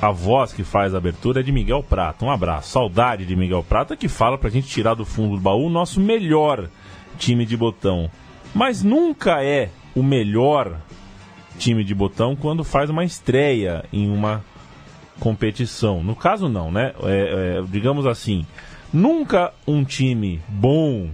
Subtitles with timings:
[0.00, 2.24] A voz que faz a abertura é de Miguel Prata.
[2.24, 2.70] Um abraço.
[2.70, 6.00] Saudade de Miguel Prata que fala pra gente tirar do fundo do baú o nosso
[6.00, 6.70] melhor
[7.18, 8.10] time de botão.
[8.54, 10.80] Mas nunca é o melhor
[11.58, 14.42] time de botão quando faz uma estreia em uma
[15.18, 16.02] competição.
[16.02, 16.94] No caso, não, né?
[17.02, 18.46] É, é, digamos assim,
[18.90, 21.10] nunca um time bom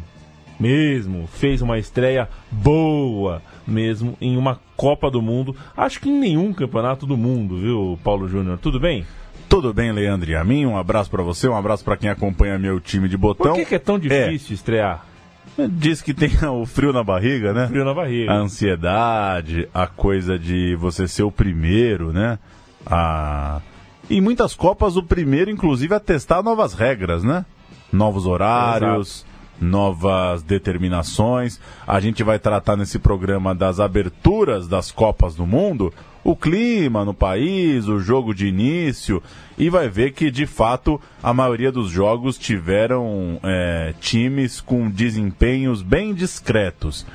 [0.58, 5.56] mesmo fez uma estreia boa mesmo em uma Copa do Mundo.
[5.76, 8.58] Acho que em nenhum campeonato do mundo, viu, Paulo Júnior?
[8.58, 9.04] Tudo bem?
[9.48, 10.66] Tudo bem, Leandro e a mim.
[10.66, 13.52] Um abraço para você, um abraço para quem acompanha meu time de botão.
[13.52, 14.54] Por que, que é tão difícil é.
[14.54, 15.06] estrear?
[15.70, 17.66] Diz que tem o frio na barriga, né?
[17.68, 18.32] Frio na barriga.
[18.32, 22.38] A ansiedade, a coisa de você ser o primeiro, né?
[22.84, 23.60] A...
[24.08, 27.44] Em muitas Copas, o primeiro, inclusive, a testar novas regras, né?
[27.92, 29.25] Novos horários,
[29.60, 31.60] novas determinações.
[31.86, 37.14] A gente vai tratar nesse programa das aberturas das Copas do Mundo, o clima no
[37.14, 39.22] país, o jogo de início,
[39.56, 45.82] e vai ver que de fato a maioria dos jogos tiveram é, times com desempenhos
[45.82, 47.06] bem discretos.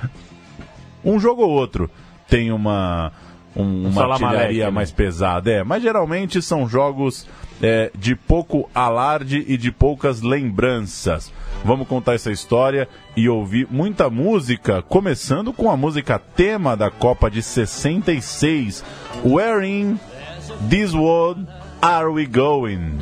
[1.03, 1.89] Um jogo ou outro
[2.29, 3.11] tem uma,
[3.55, 4.71] um, uma artilharia né?
[4.71, 7.27] mais pesada, é, mas geralmente são jogos
[7.61, 11.31] é, de pouco alarde e de poucas lembranças.
[11.63, 17.29] Vamos contar essa história e ouvir muita música, começando com a música tema da Copa
[17.29, 18.83] de 66,
[19.23, 19.99] Where in
[20.69, 21.47] This World
[21.81, 22.97] Are We Going?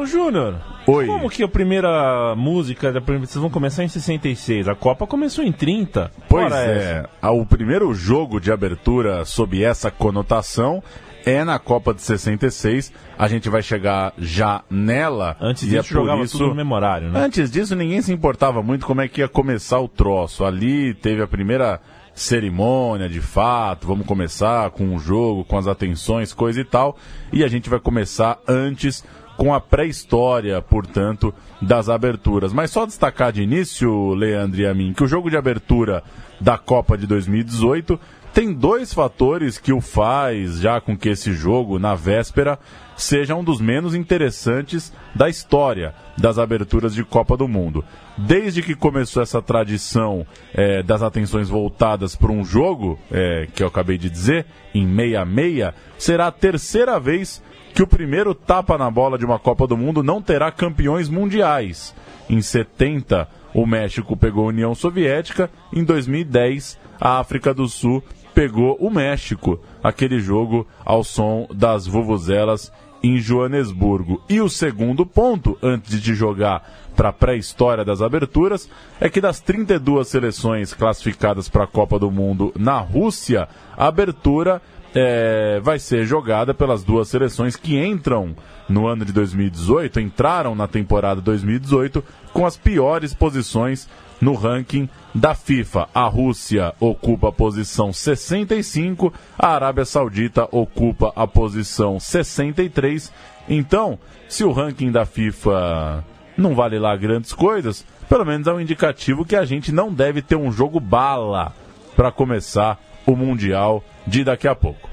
[0.00, 0.54] Paulo Júnior,
[0.86, 1.06] Oi.
[1.06, 6.10] Como que a primeira música, vocês vão começar em 66, a Copa começou em 30?
[6.26, 7.30] Pois é, essa.
[7.30, 10.82] o primeiro jogo de abertura sob essa conotação
[11.26, 12.92] é na Copa de 66.
[13.18, 15.36] A gente vai chegar já nela.
[15.38, 16.38] Antes disso, é jogava isso...
[16.38, 17.20] tudo no memorário, né?
[17.20, 20.46] Antes disso, ninguém se importava muito como é que ia começar o troço.
[20.46, 21.78] Ali teve a primeira
[22.14, 26.96] cerimônia de fato, vamos começar com o jogo, com as atenções, coisa e tal.
[27.32, 29.04] E a gente vai começar antes
[29.40, 32.52] com a pré-história, portanto, das aberturas.
[32.52, 36.04] Mas só destacar de início, Leandro e a mim, que o jogo de abertura
[36.38, 37.98] da Copa de 2018
[38.34, 42.58] tem dois fatores que o faz já com que esse jogo, na véspera,
[42.94, 47.82] seja um dos menos interessantes da história das aberturas de Copa do Mundo.
[48.18, 53.68] Desde que começou essa tradição é, das atenções voltadas para um jogo, é, que eu
[53.68, 57.42] acabei de dizer, em meia-meia, será a terceira vez
[57.74, 61.94] que o primeiro tapa na bola de uma Copa do Mundo não terá campeões mundiais.
[62.28, 68.02] Em 70, o México pegou a União Soviética, em 2010, a África do Sul
[68.34, 72.72] pegou o México, aquele jogo ao som das vuvuzelas
[73.02, 74.22] em Joanesburgo.
[74.28, 76.62] E o segundo ponto, antes de jogar
[76.94, 78.68] para a pré-história das aberturas,
[79.00, 84.60] é que das 32 seleções classificadas para a Copa do Mundo na Rússia, a abertura
[84.94, 88.34] é, vai ser jogada pelas duas seleções que entram
[88.68, 93.88] no ano de 2018, entraram na temporada 2018 com as piores posições
[94.20, 95.88] no ranking da FIFA.
[95.94, 103.12] A Rússia ocupa a posição 65, a Arábia Saudita ocupa a posição 63.
[103.48, 106.04] Então, se o ranking da FIFA
[106.36, 110.22] não vale lá grandes coisas, pelo menos é um indicativo que a gente não deve
[110.22, 111.52] ter um jogo bala
[111.96, 114.90] para começar o Mundial de daqui a pouco.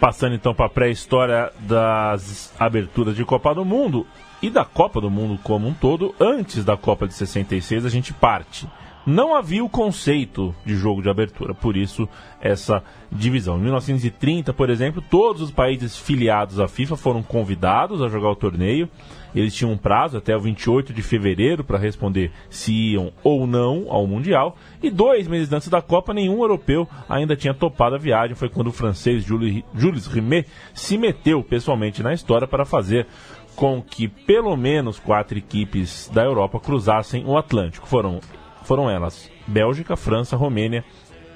[0.00, 4.06] Passando então para a pré-história das aberturas de Copa do Mundo
[4.42, 8.12] e da Copa do Mundo como um todo, antes da Copa de 66 a gente
[8.12, 8.66] parte.
[9.06, 12.08] Não havia o conceito de jogo de abertura, por isso
[12.40, 13.56] essa divisão.
[13.58, 18.36] Em 1930, por exemplo, todos os países filiados à FIFA foram convidados a jogar o
[18.36, 18.88] torneio.
[19.34, 23.86] Eles tinham um prazo até o 28 de fevereiro para responder se iam ou não
[23.88, 24.56] ao Mundial.
[24.82, 28.34] E dois meses antes da Copa, nenhum europeu ainda tinha topado a viagem.
[28.34, 33.06] Foi quando o francês Jules Rimet se meteu pessoalmente na história para fazer
[33.54, 37.86] com que pelo menos quatro equipes da Europa cruzassem o Atlântico.
[37.86, 38.20] Foram,
[38.62, 40.84] foram elas Bélgica, França, Romênia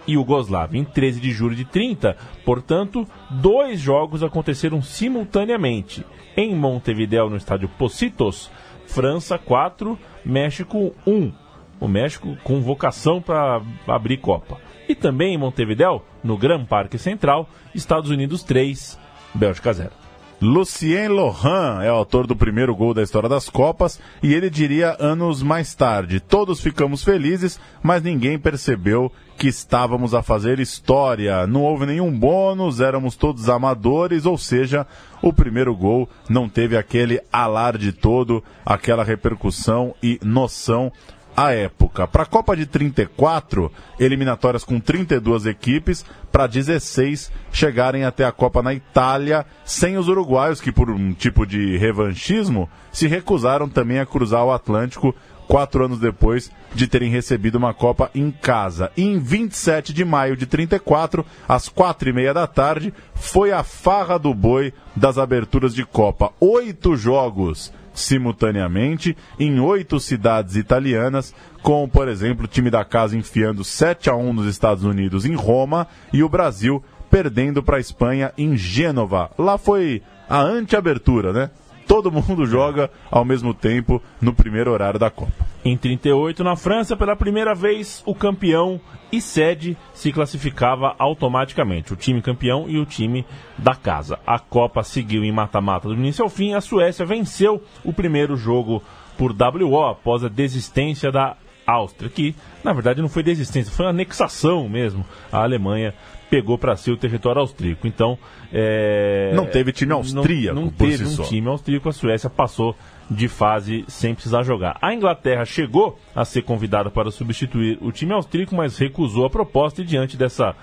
[0.08, 0.80] Iugoslávia.
[0.80, 6.04] Em 13 de julho de 30, portanto, dois jogos aconteceram simultaneamente.
[6.36, 8.50] Em Montevideo, no estádio Pocitos,
[8.86, 11.32] França 4, México 1.
[11.80, 14.58] O México com vocação para abrir Copa.
[14.88, 18.98] E também em Montevideo, no Gran Parque Central, Estados Unidos 3,
[19.34, 20.03] Bélgica 0.
[20.44, 25.42] Lucien Lohan é autor do primeiro gol da história das Copas e ele diria anos
[25.42, 31.46] mais tarde: Todos ficamos felizes, mas ninguém percebeu que estávamos a fazer história.
[31.46, 34.86] Não houve nenhum bônus, éramos todos amadores, ou seja,
[35.22, 40.92] o primeiro gol não teve aquele alarde todo, aquela repercussão e noção
[41.36, 42.06] à época.
[42.06, 48.62] Para a Copa de 34, eliminatórias com 32 equipes, para 16 chegarem até a Copa
[48.62, 54.06] na Itália, sem os uruguaios que, por um tipo de revanchismo, se recusaram também a
[54.06, 55.14] cruzar o Atlântico
[55.46, 58.90] quatro anos depois de terem recebido uma Copa em casa.
[58.96, 63.62] E em 27 de maio de 34, às quatro e meia da tarde, foi a
[63.62, 66.32] farra do boi das aberturas de Copa.
[66.40, 73.64] Oito jogos simultaneamente em oito cidades italianas, com, por exemplo, o time da casa enfiando
[73.64, 78.32] 7 a 1 nos Estados Unidos em Roma e o Brasil perdendo para a Espanha
[78.36, 79.30] em Gênova.
[79.38, 81.50] Lá foi a anteabertura, né?
[81.86, 85.46] Todo mundo joga ao mesmo tempo no primeiro horário da Copa.
[85.64, 91.96] Em 38, na França, pela primeira vez, o campeão e sede se classificava automaticamente, o
[91.96, 93.24] time campeão e o time
[93.56, 94.18] da casa.
[94.26, 96.52] A Copa seguiu em mata-mata do início ao fim.
[96.52, 98.82] A Suécia venceu o primeiro jogo
[99.16, 101.36] por WO após a desistência da
[101.66, 105.04] Áustria, que na verdade não foi desistência, foi anexação mesmo.
[105.32, 105.94] A Alemanha
[106.30, 107.86] pegou para si o território austríaco.
[107.86, 108.18] Então,
[108.52, 109.32] é...
[109.34, 110.54] não teve time austríaco.
[110.54, 111.88] Não, não teve si um time austríaco.
[111.88, 112.76] A Suécia passou
[113.10, 114.76] de fase sem precisar jogar.
[114.80, 119.82] A Inglaterra chegou a ser convidada para substituir o time austríaco, mas recusou a proposta
[119.82, 120.56] e diante dessa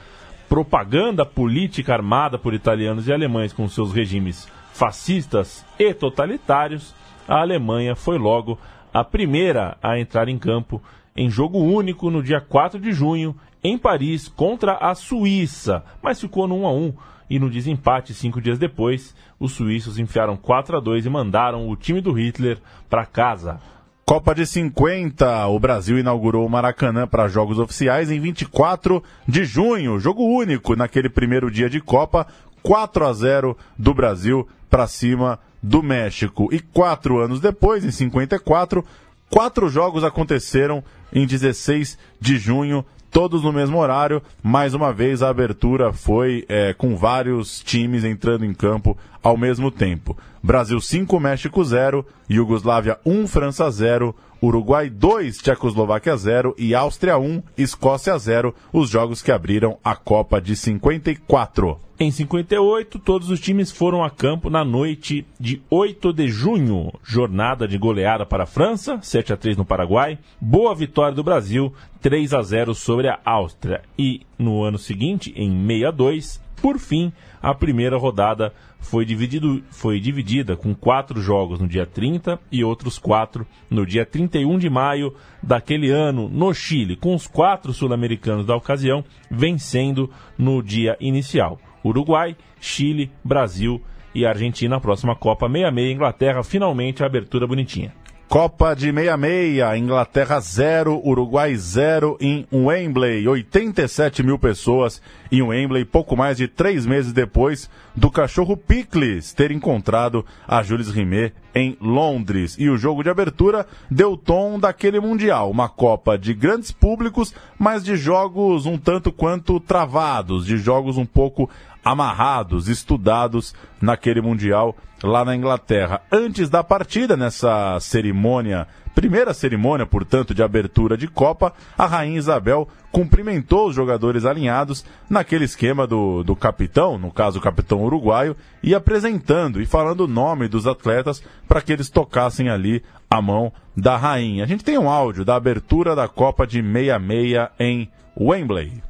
[0.50, 6.94] propaganda política armada por italianos e alemães com seus regimes fascistas e totalitários,
[7.27, 8.57] a Alemanha foi logo
[8.93, 10.81] a primeira a entrar em campo
[11.15, 16.47] em jogo único no dia 4 de junho em Paris contra a Suíça, mas ficou
[16.47, 16.93] no 1 a 1
[17.29, 21.77] e no desempate cinco dias depois, os suíços enfiaram 4 a 2 e mandaram o
[21.77, 22.57] time do Hitler
[22.89, 23.61] para casa.
[24.05, 29.97] Copa de 50, o Brasil inaugurou o Maracanã para jogos oficiais em 24 de junho,
[29.97, 32.27] jogo único naquele primeiro dia de Copa,
[32.61, 36.49] 4 a 0 do Brasil para cima do México.
[36.51, 38.83] E quatro anos depois, em 54,
[39.29, 44.23] quatro jogos aconteceram em 16 de junho todos no mesmo horário.
[44.41, 49.69] Mais uma vez, a abertura foi é, com vários times entrando em campo ao mesmo
[49.69, 50.17] tempo.
[50.41, 57.43] Brasil 5, México 0, Iugoslávia 1, França 0, Uruguai 2, Tchecoslováquia 0 e Áustria 1,
[57.55, 61.79] Escócia 0, os jogos que abriram a Copa de 54.
[62.01, 66.92] Em 58, todos os times foram a campo na noite de 8 de junho.
[67.03, 70.18] Jornada de goleada para a França, 7 a 3 no Paraguai.
[70.42, 71.71] Boa vitória do Brasil,
[72.01, 73.83] 3 a 0 sobre a Áustria.
[74.00, 80.56] E no ano seguinte, em 62, por fim, a primeira rodada foi, dividido, foi dividida
[80.56, 85.13] com quatro jogos no dia 30 e outros quatro no dia 31 de maio
[85.44, 91.59] daquele ano no Chile, com os quatro sul-americanos da ocasião vencendo no dia inicial.
[91.83, 93.81] Uruguai, Chile, Brasil
[94.14, 94.78] e Argentina.
[94.78, 97.94] A próxima Copa 66, Inglaterra, finalmente a abertura bonitinha.
[98.31, 103.28] Copa de 66, Inglaterra 0, Uruguai 0 em Wembley.
[103.28, 109.52] 87 mil pessoas em Wembley, pouco mais de três meses depois do cachorro Picles ter
[109.52, 112.56] encontrado a Jules Rimet em Londres.
[112.57, 117.83] E o jogo de abertura deu tom daquele Mundial, uma Copa de grandes públicos, mas
[117.83, 121.50] de jogos um tanto quanto travados, de jogos um pouco
[121.83, 126.02] amarrados, estudados naquele Mundial lá na Inglaterra.
[126.11, 132.68] Antes da partida, nessa cerimônia, primeira cerimônia, portanto, de abertura de Copa, a Rainha Isabel
[132.92, 138.76] cumprimentou os jogadores alinhados naquele esquema do, do capitão, no caso o capitão uruguaio, e
[138.76, 143.97] apresentando e falando o nome dos atletas para que eles tocassem ali a mão da
[143.97, 144.44] rainha.
[144.44, 148.83] A gente tem um áudio da abertura da Copa de 66 em Wembley.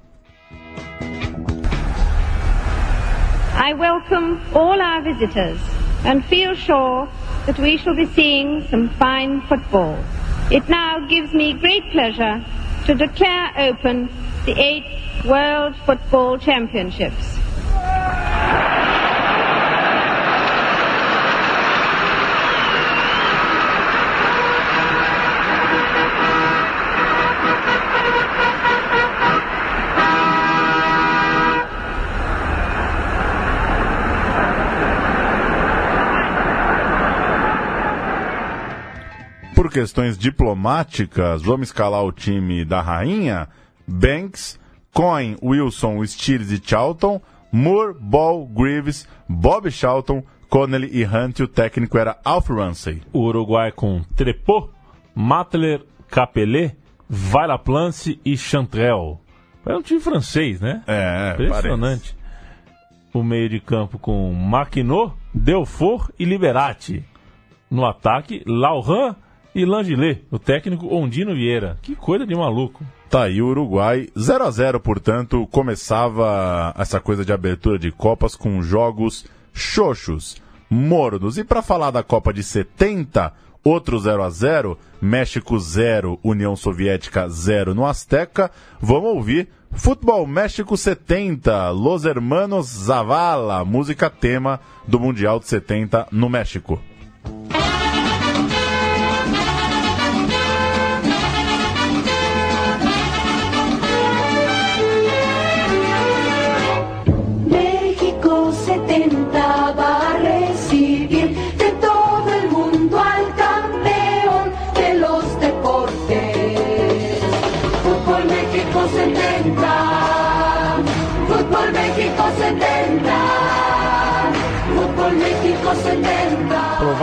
[3.63, 5.59] I welcome all our visitors
[6.03, 7.07] and feel sure
[7.45, 10.03] that we shall be seeing some fine football.
[10.49, 12.43] It now gives me great pleasure
[12.87, 14.09] to declare open
[14.45, 17.37] the eighth World Football Championships.
[39.61, 43.47] Por questões diplomáticas, vamos escalar o time da rainha:
[43.87, 44.59] Banks,
[44.91, 51.37] Coin, Wilson, Steers e Charlton, Moore, Ball, Greaves, Bob Charlton, Connelly e Hunt.
[51.37, 53.03] E o técnico era Alf Ramsey.
[53.13, 54.71] O Uruguai com Trepot,
[55.13, 56.75] Matler, Capelé,
[57.07, 59.21] Valaplance e Chantrel.
[59.63, 60.81] É um time francês, né?
[60.87, 62.17] É, Impressionante.
[63.13, 67.05] O meio de campo com Maquinot, Delfort e Liberati.
[67.69, 69.15] No ataque, Laurent
[69.53, 70.23] e Langillet.
[70.31, 71.77] O técnico Ondino Vieira.
[71.81, 72.83] Que coisa de maluco.
[73.09, 78.35] Tá aí o Uruguai, 0 a 0 portanto, começava essa coisa de abertura de Copas
[78.35, 81.37] com jogos xoxos, mornos.
[81.37, 83.33] E para falar da Copa de 70,
[83.65, 88.49] outro 0 a 0 México 0, União Soviética 0 no Azteca.
[88.79, 96.29] Vamos ouvir Futebol México 70, Los Hermanos Zavala, música tema do Mundial de 70 no.
[96.29, 96.81] México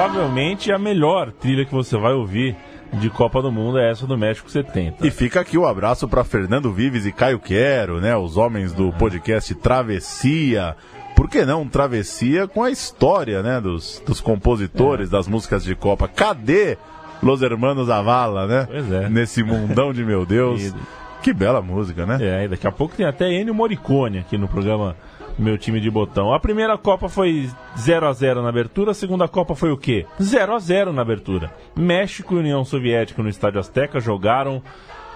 [0.08, 2.56] Provavelmente a melhor trilha que você vai ouvir
[2.94, 5.06] de Copa do Mundo é essa do México 70.
[5.06, 8.16] E fica aqui o abraço para Fernando Vives e Caio Quero, né?
[8.16, 10.74] Os homens do podcast Travessia.
[11.14, 13.60] Por que não Travessia com a história, né?
[13.60, 16.08] Dos, dos compositores das músicas de Copa.
[16.08, 16.78] Cadê
[17.22, 18.66] Los Hermanos Avala, né?
[18.66, 19.10] Pois é.
[19.10, 20.72] Nesse mundão de meu Deus.
[21.20, 22.44] Que bela música, né?
[22.44, 24.94] É, daqui a pouco tem até Ennio Morricone aqui no programa
[25.38, 26.32] Meu Time de Botão.
[26.34, 30.04] A primeira Copa foi 0 a 0 na abertura, a segunda Copa foi o quê?
[30.20, 31.54] 0 a 0 na abertura.
[31.76, 34.60] México e União Soviética no Estádio Azteca jogaram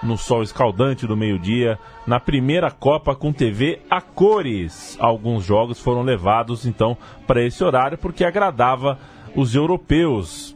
[0.01, 1.77] no sol escaldante do meio-dia,
[2.07, 4.97] na primeira Copa com TV a cores.
[4.99, 8.97] Alguns jogos foram levados então para esse horário porque agradava
[9.35, 10.55] os europeus.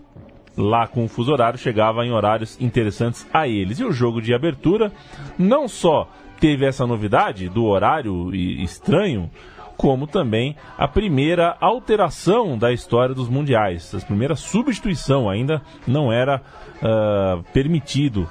[0.56, 3.80] Lá com o fuso horário chegava em horários interessantes a eles.
[3.80, 4.92] E o jogo de abertura
[5.38, 6.10] não só
[6.40, 9.30] teve essa novidade do horário estranho,
[9.78, 13.94] como também a primeira alteração da história dos mundiais.
[13.94, 16.42] A primeira substituição ainda não era
[16.82, 18.28] ah, permitido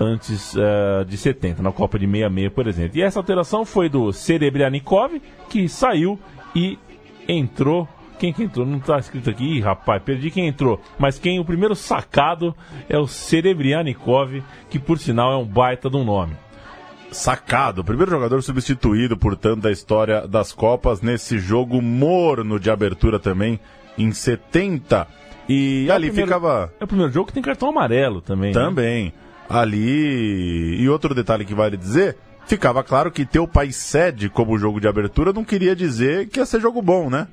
[0.00, 2.98] antes ah, de 70, na Copa de 66, por exemplo.
[2.98, 6.18] E essa alteração foi do Serebryanikov, que saiu
[6.54, 6.76] e
[7.28, 7.88] entrou.
[8.18, 8.66] Quem que entrou?
[8.66, 10.80] Não está escrito aqui, Ih, rapaz, perdi quem entrou.
[10.98, 12.52] Mas quem o primeiro sacado
[12.88, 16.34] é o Serebryanikov, que por sinal é um baita de um nome.
[17.10, 23.18] Sacado, o primeiro jogador substituído, portanto, da história das Copas nesse jogo morno de abertura
[23.18, 23.58] também
[23.96, 25.06] em 70.
[25.48, 28.52] E É ali primeiro- ficava É o primeiro jogo que tem cartão amarelo também.
[28.52, 28.60] né?
[28.60, 29.12] também.
[29.48, 30.76] Ali.
[30.80, 34.78] E outro detalhe que vale dizer: ficava claro que ter o país sede como jogo
[34.78, 37.26] de abertura não queria dizer que ia ser jogo bom, né?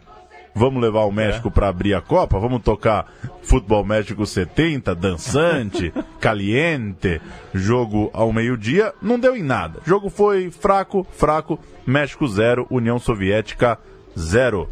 [0.57, 2.39] Vamos levar o México pra abrir a Copa?
[2.39, 7.21] Vamos tocar Futebol México 70, dançante, caliente,
[7.53, 8.93] jogo ao meio-dia?
[9.01, 9.81] Não deu em nada.
[9.85, 11.59] O jogo foi fraco, fraco.
[11.85, 13.77] México 0, União Soviética
[14.17, 14.69] 0.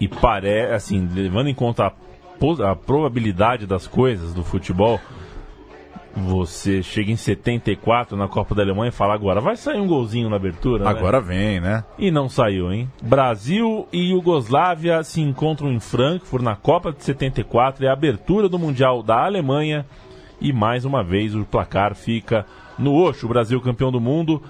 [0.00, 4.98] E parece, assim, levando em conta a, a probabilidade das coisas do futebol,
[6.16, 10.30] você chega em 74 na Copa da Alemanha e fala agora, vai sair um golzinho
[10.30, 10.90] na abertura, né?
[10.90, 11.84] Agora vem, né?
[11.98, 12.88] E não saiu, hein?
[13.02, 18.58] Brasil e Iugoslávia se encontram em Frankfurt na Copa de 74, é a abertura do
[18.58, 19.84] Mundial da Alemanha
[20.40, 22.46] e mais uma vez o placar fica
[22.78, 23.26] no Oxo.
[23.26, 24.42] O Brasil campeão do mundo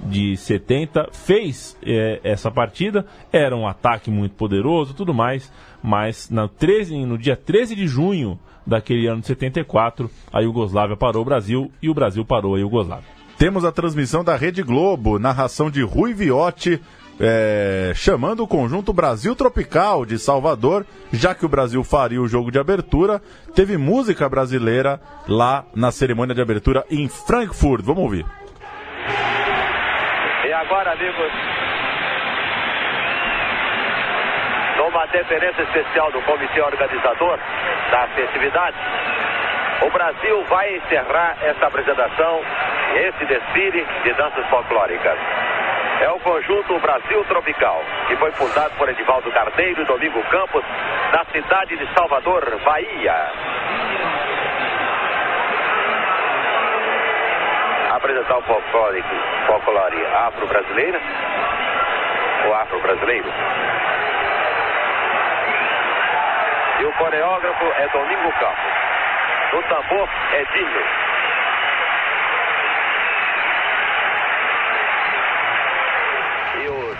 [0.00, 6.48] de 70 fez eh, essa partida, era um ataque muito poderoso, tudo mais, mas na
[6.48, 11.70] 13, no dia 13 de junho daquele ano de 74, a Iugoslávia parou o Brasil
[11.82, 13.14] e o Brasil parou a Iugoslávia.
[13.38, 16.80] Temos a transmissão da Rede Globo, narração de Rui Viotti,
[17.20, 22.50] é, chamando o conjunto Brasil Tropical de Salvador, já que o Brasil faria o jogo
[22.50, 23.20] de abertura.
[23.54, 27.84] Teve música brasileira lá na cerimônia de abertura em Frankfurt.
[27.84, 28.26] Vamos ouvir.
[30.46, 31.73] E agora, amigos,
[34.94, 37.36] numa deferência especial do comitê organizador
[37.90, 38.76] da festividade,
[39.82, 42.40] o Brasil vai encerrar essa apresentação,
[42.94, 45.18] esse desfile de danças folclóricas.
[46.00, 50.64] É o conjunto Brasil Tropical, que foi fundado por Edivaldo Carneiro e Domingo Campos,
[51.12, 53.32] na cidade de Salvador, Bahia.
[57.90, 59.02] apresentar o folclore,
[60.26, 61.00] afro-brasileira
[62.44, 63.32] ou afro-brasileiro.
[66.84, 68.74] E o coreógrafo é Domingo Campos.
[69.54, 70.84] No tambor, Edinho.
[76.62, 76.98] E os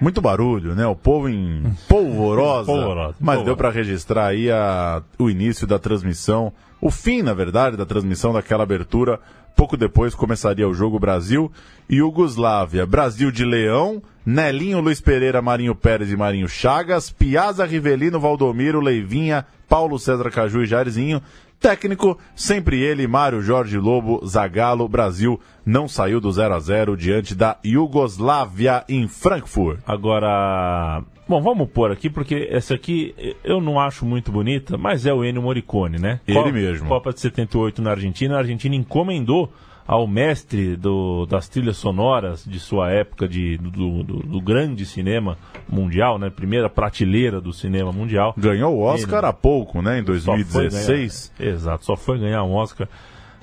[0.00, 0.86] Muito barulho, né?
[0.86, 2.66] O povo em polvorosa.
[2.72, 3.44] Polvorosa, mas polvorosa.
[3.44, 8.32] deu para registrar aí a- o início da transmissão, o fim, na verdade, da transmissão
[8.32, 9.18] daquela abertura.
[9.56, 11.50] Pouco depois começaria o jogo Brasil
[11.90, 12.86] e Iugoslávia.
[12.86, 19.46] Brasil de Leão, Nelinho, Luiz Pereira, Marinho Pérez e Marinho Chagas, Piazza, Rivelino, Valdomiro, Leivinha,
[19.66, 21.22] Paulo César Caju e Jairzinho.
[21.58, 27.34] Técnico, sempre ele, Mário Jorge Lobo, Zagallo, Brasil não saiu do 0 a 0 diante
[27.34, 29.80] da Iugoslávia em Frankfurt.
[29.86, 35.12] Agora, bom, vamos pôr aqui, porque essa aqui eu não acho muito bonita, mas é
[35.12, 36.20] o Ennio Morricone, né?
[36.28, 36.86] Ele Co- mesmo.
[36.86, 38.36] Copa de 78 na Argentina.
[38.36, 39.50] A Argentina encomendou
[39.88, 45.38] ao mestre do- das trilhas sonoras de sua época, de, do, do- do grande cinema
[45.66, 46.28] mundial, né?
[46.28, 48.34] Primeira prateleira do cinema mundial.
[48.36, 49.98] Ganhou o Oscar Ele- há pouco, né?
[49.98, 51.32] Em Só foi 2016.
[51.38, 52.86] ganhar- exato, só foi ganhar um Oscar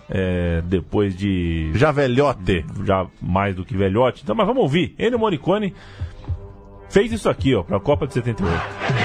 [0.07, 2.63] é, depois de Já velhote.
[2.85, 4.21] já mais do que velhote.
[4.23, 4.93] Então, mas vamos ouvir.
[4.99, 5.73] Ennio Morricone
[6.89, 9.04] fez isso aqui, ó, pra Copa de 78.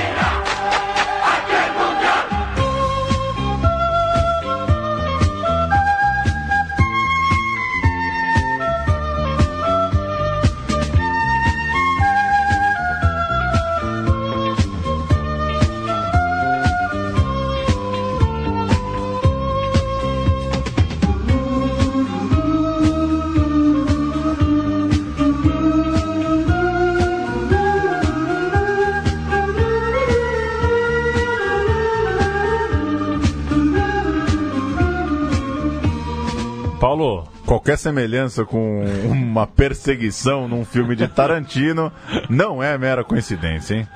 [36.81, 41.93] Paulo, Qualquer semelhança com uma perseguição num filme de Tarantino
[42.29, 43.89] não é mera coincidência, hein?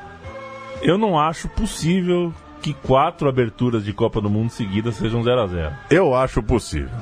[0.82, 5.46] eu não acho possível que quatro aberturas de Copa do Mundo seguidas sejam 0 a
[5.46, 6.98] 0 Eu acho possível.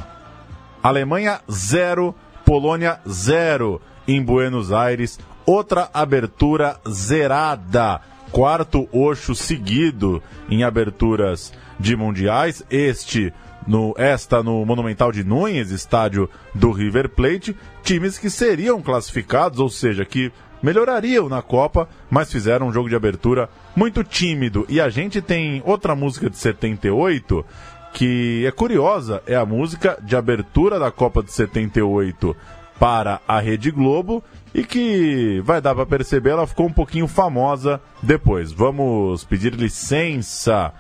[0.83, 2.14] Alemanha 0,
[2.45, 5.18] Polônia 0 em Buenos Aires.
[5.47, 8.01] Outra abertura zerada.
[8.31, 12.62] Quarto Oxo seguido em aberturas de mundiais.
[12.71, 13.33] Este
[13.66, 19.68] no esta no Monumental de Nunes, estádio do River Plate, times que seriam classificados, ou
[19.68, 24.64] seja, que melhorariam na Copa, mas fizeram um jogo de abertura muito tímido.
[24.68, 27.44] E a gente tem outra música de 78
[27.92, 32.35] que é curiosa, é a música de abertura da Copa de 78
[32.79, 37.81] para a Rede Globo e que vai dar para perceber, ela ficou um pouquinho famosa
[38.03, 38.51] depois.
[38.51, 40.72] Vamos pedir licença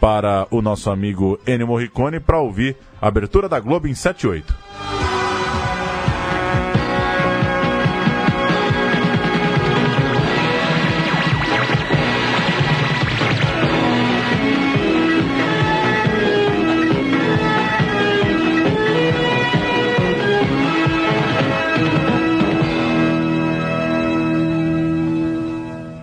[0.00, 5.07] para o nosso amigo Ennio Morricone para ouvir a abertura da Globo em 78.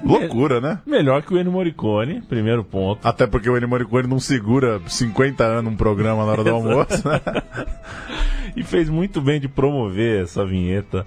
[0.06, 0.80] Loucura, né?
[0.86, 3.06] Melhor que o Ennio Morricone, primeiro ponto.
[3.08, 7.08] Até porque o Ennio Morricone não segura 50 anos um programa na hora do almoço,
[7.08, 7.20] né?
[8.56, 11.06] E fez muito bem de promover essa vinheta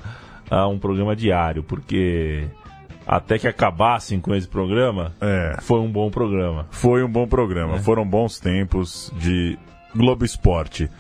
[0.51, 2.45] a um programa diário, porque
[3.07, 5.57] até que acabassem com esse programa, É.
[5.63, 6.67] foi um bom programa.
[6.71, 7.79] Foi um bom programa.
[7.79, 9.59] Foram bons tempos de
[9.95, 10.91] Globo Esporte.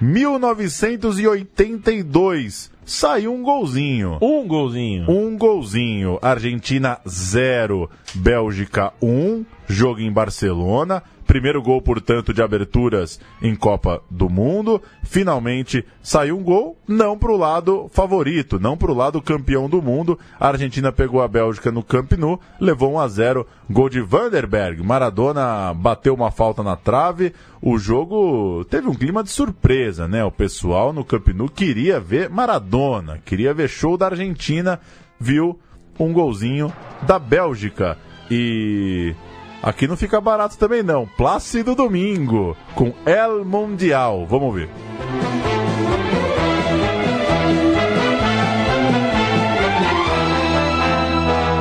[0.00, 4.18] 1982 saiu um golzinho.
[4.20, 5.10] Um golzinho.
[5.10, 6.18] Um golzinho.
[6.20, 9.44] Argentina 0, Bélgica 1.
[9.66, 11.02] Jogo em Barcelona.
[11.26, 14.80] Primeiro gol, portanto, de aberturas em Copa do Mundo.
[15.02, 19.80] Finalmente saiu um gol, não para o lado favorito, não para o lado campeão do
[19.80, 20.18] mundo.
[20.38, 24.82] A Argentina pegou a Bélgica no Camp Nou, levou 1 a 0 Gol de Vanderberg.
[24.82, 27.32] Maradona bateu uma falta na trave.
[27.62, 30.24] O jogo teve um clima de surpresa, né?
[30.24, 34.80] O pessoal no Camp Nou queria ver Maradona, queria ver show da Argentina.
[35.20, 35.58] Viu
[35.98, 37.98] um golzinho da Bélgica.
[38.30, 39.14] E
[39.62, 41.06] aqui não fica barato também não.
[41.06, 44.26] Plácido Domingo com El Mundial.
[44.26, 44.68] Vamos ver.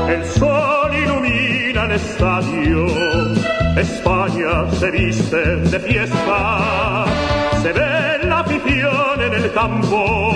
[0.10, 2.86] El sol ilumina el estadio,
[3.78, 5.38] España se viste
[5.72, 7.06] de fiesta,
[7.62, 7.93] se ve
[9.54, 10.32] campo,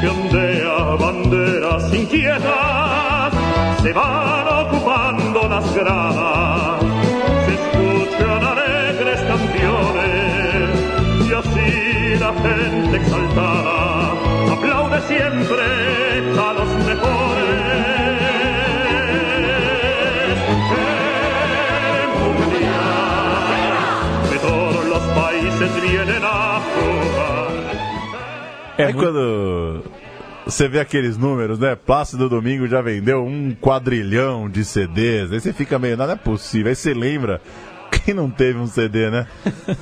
[0.00, 3.32] que ondea banderas inquietas,
[3.82, 6.80] se van ocupando las gradas,
[7.46, 10.70] se escuchan alegres canciones,
[11.28, 14.12] y así la gente exaltada
[14.52, 15.64] aplaude siempre
[16.38, 17.25] a los mejores.
[28.78, 29.82] É Aí muito- quando
[30.44, 31.74] você vê aqueles números, né?
[31.74, 35.32] Plácido Domingo já vendeu um quadrilhão de CDs.
[35.32, 36.68] Aí você fica meio, não é possível.
[36.68, 37.40] Aí você lembra,
[37.90, 39.26] quem não teve um CD, né?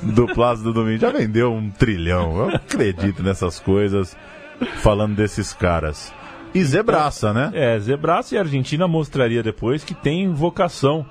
[0.01, 2.37] Do Plácido Domingo já vendeu um trilhão.
[2.37, 4.15] Eu acredito nessas coisas,
[4.77, 6.13] falando desses caras.
[6.53, 7.51] E zebraça, né?
[7.53, 11.05] É, Zebraça e a Argentina mostraria depois que tem vocação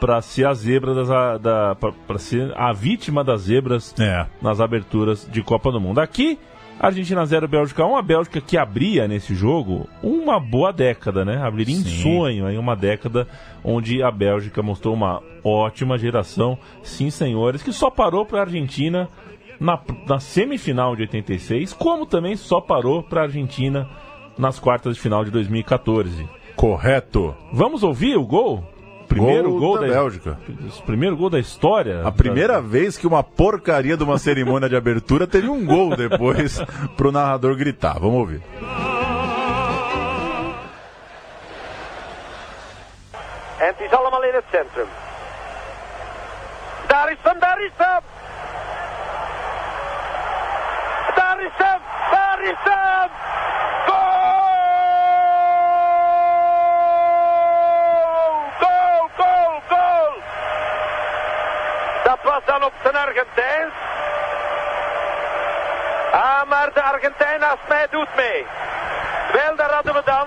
[0.00, 4.24] para ser a zebra das, a- da para ser a vítima das zebras É.
[4.40, 5.98] nas aberturas de Copa do Mundo.
[6.00, 6.38] Aqui,
[6.78, 11.40] Argentina 0, Bélgica 1, a Bélgica que abria nesse jogo uma boa década, né?
[11.42, 13.26] Abriria em sonho aí uma década
[13.64, 19.08] onde a Bélgica mostrou uma ótima geração, sim senhores, que só parou para a Argentina
[19.58, 23.88] na, na semifinal de 86, como também só parou para a Argentina
[24.36, 26.28] nas quartas de final de 2014.
[26.54, 27.34] Correto.
[27.52, 28.62] Vamos ouvir o gol?
[29.08, 30.38] Primeiro Gol gol, da Bélgica.
[30.84, 32.06] Primeiro gol da história.
[32.06, 36.60] A primeira vez que uma porcaria de uma cerimônia de abertura teve um gol depois
[36.96, 37.98] pro narrador gritar.
[37.98, 38.42] Vamos ouvir.
[43.58, 44.86] En het is allemaal in het centrum.
[46.86, 48.02] Daar is hem, daar is hem!
[51.14, 53.35] Daar is hem, daar is hem!
[62.46, 63.72] Dan op zijn Argentijns.
[66.12, 68.46] Ah, maar de Argentijn naast mij doet mee.
[69.32, 70.26] Wel, daar hadden we dan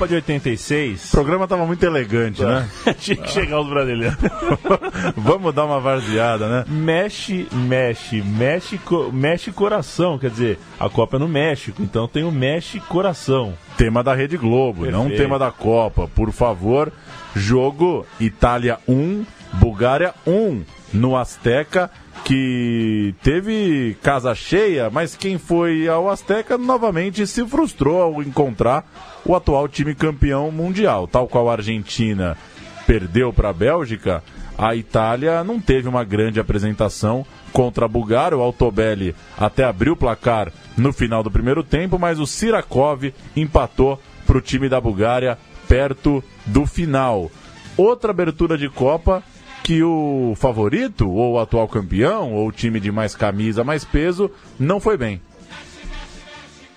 [0.00, 1.08] Copa de 86.
[1.08, 2.66] O programa tava muito elegante, né?
[2.98, 4.16] Tinha que chegar os brasileiros.
[5.14, 6.64] Vamos dar uma varzeada, né?
[6.66, 10.18] Mexe, mexe, mexe, co- mexe coração.
[10.18, 13.52] Quer dizer, a Copa é no México, então tem o mexe coração.
[13.76, 15.22] Tema da Rede Globo, não Perfeito.
[15.22, 16.08] tema da Copa.
[16.14, 16.90] Por favor,
[17.36, 20.62] jogo Itália 1, Bulgária 1
[20.94, 21.90] no Azteca,
[22.24, 28.84] que teve casa cheia, mas quem foi ao Azteca novamente se frustrou ao encontrar
[29.30, 31.06] o atual time campeão mundial.
[31.06, 32.36] Tal qual a Argentina
[32.84, 34.24] perdeu para a Bélgica,
[34.58, 38.36] a Itália não teve uma grande apresentação contra a Bulgária.
[38.36, 44.00] O Altobelli até abriu o placar no final do primeiro tempo, mas o Sirakov empatou
[44.26, 45.38] para o time da Bulgária
[45.68, 47.30] perto do final.
[47.76, 49.22] Outra abertura de Copa
[49.62, 54.28] que o favorito, ou o atual campeão, ou o time de mais camisa, mais peso,
[54.58, 55.20] não foi bem.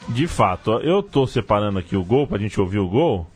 [0.07, 3.27] De fato, eu tô separando aqui o gol pra gente ouvir o gol.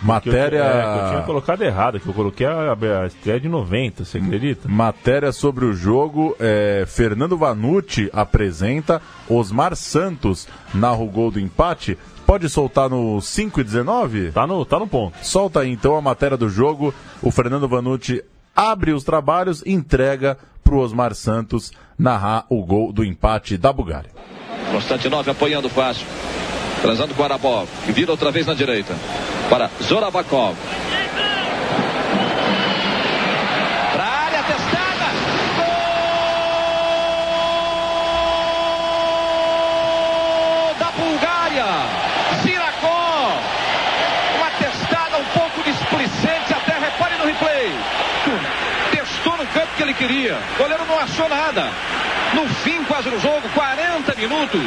[0.00, 0.58] que eu, Matéria.
[0.58, 4.18] é, que eu tinha colocado errado, que eu coloquei a, a estreia de 90, você
[4.18, 4.68] acredita?
[4.68, 11.96] Matéria sobre o jogo, é, Fernando Vanucci apresenta, Osmar Santos narra o gol do empate.
[12.26, 14.32] Pode soltar no 5 e 19?
[14.32, 15.16] Tá no, tá no ponto.
[15.22, 16.94] Solta aí então a matéria do jogo.
[17.22, 18.24] O Fernando Vanucci
[18.56, 24.10] abre os trabalhos, entrega pro Osmar Santos narrar o gol do empate da Bulgária.
[24.74, 26.04] Konstantinov apoiando fácil.
[26.82, 28.92] Transando com Arabov, que vira outra vez na direita.
[29.48, 30.56] Para Zoravakov.
[48.90, 50.38] Testou no canto que ele queria.
[50.54, 51.70] O goleiro não achou nada.
[52.34, 54.60] No fim, quase no jogo, 40 minutos.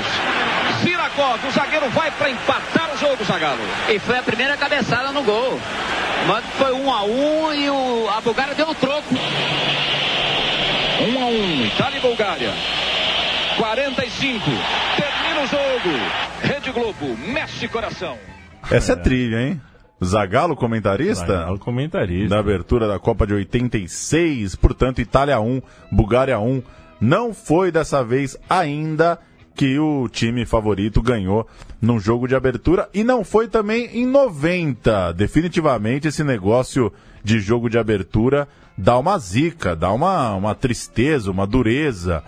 [0.82, 3.60] Zirakov, o zagueiro vai para empatar o jogo, Zagalo.
[3.89, 5.60] E foi a primeira cabeçada no gol.
[6.27, 9.13] Mas foi um a um e o, a Bulgária deu o troco.
[9.13, 9.17] 1
[11.21, 12.53] a 1, Itália e Bulgária.
[13.58, 14.45] 45.
[14.95, 15.89] Termina o jogo.
[16.41, 18.17] Rede Globo, mexe coração.
[18.71, 19.62] Essa é, trilha, hein?
[20.03, 21.51] Zagalo, comentarista?
[21.51, 22.30] O comentarista.
[22.30, 26.62] Da abertura da Copa de 86, portanto, Itália 1, Bulgária 1.
[26.99, 29.19] Não foi dessa vez ainda
[29.55, 31.47] que o time favorito ganhou
[31.81, 35.13] num jogo de abertura e não foi também em 90.
[35.13, 41.47] Definitivamente esse negócio de jogo de abertura dá uma zica, dá uma, uma tristeza, uma
[41.47, 42.23] dureza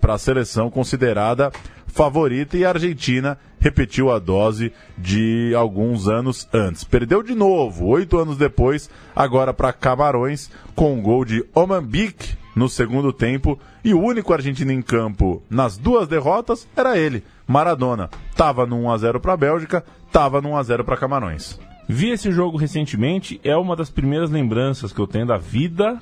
[0.00, 1.52] para a seleção considerada
[1.86, 6.82] favorita e a Argentina repetiu a dose de alguns anos antes.
[6.82, 12.68] Perdeu de novo, oito anos depois, agora para Camarões, com um gol de Omanbik no
[12.68, 13.58] segundo tempo.
[13.84, 18.08] E o único argentino em campo nas duas derrotas era ele, Maradona.
[18.36, 21.58] Tava no 1x0 para a Bélgica, tava no 1x0 para Camarões.
[21.88, 26.00] Vi esse jogo recentemente, é uma das primeiras lembranças que eu tenho da vida.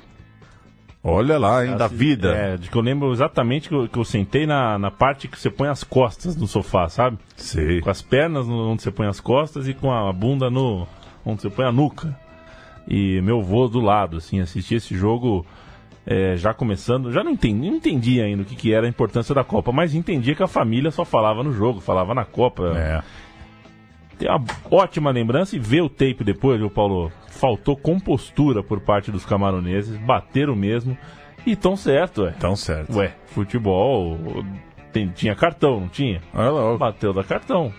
[1.03, 2.31] Olha lá, hein, da vida.
[2.31, 5.39] É, de que eu lembro exatamente que eu, que eu sentei na, na parte que
[5.39, 7.17] você põe as costas no sofá, sabe?
[7.35, 7.81] Sei.
[7.81, 10.87] Com as pernas no- onde você põe as costas e com a bunda no
[11.25, 12.15] onde você põe a nuca.
[12.87, 15.43] E meu vô do lado, assim, assisti esse jogo
[16.05, 17.11] é, já começando.
[17.11, 19.93] Já não entendi, não entendi ainda o que, que era a importância da Copa, mas
[19.95, 22.73] entendia que a família só falava no jogo, falava na Copa.
[22.75, 23.01] É.
[24.17, 27.11] Tem uma ótima lembrança e ver o tape depois, viu, Paulo?
[27.29, 30.95] Faltou compostura por parte dos camaroneses, bateram mesmo
[31.45, 32.31] e tão certo, ué.
[32.39, 32.95] Tão certo.
[32.97, 34.17] Ué, futebol
[34.93, 36.21] tem- tinha cartão, não tinha?
[36.33, 36.77] Olha lá, ó.
[36.77, 37.73] Bateu da cartão.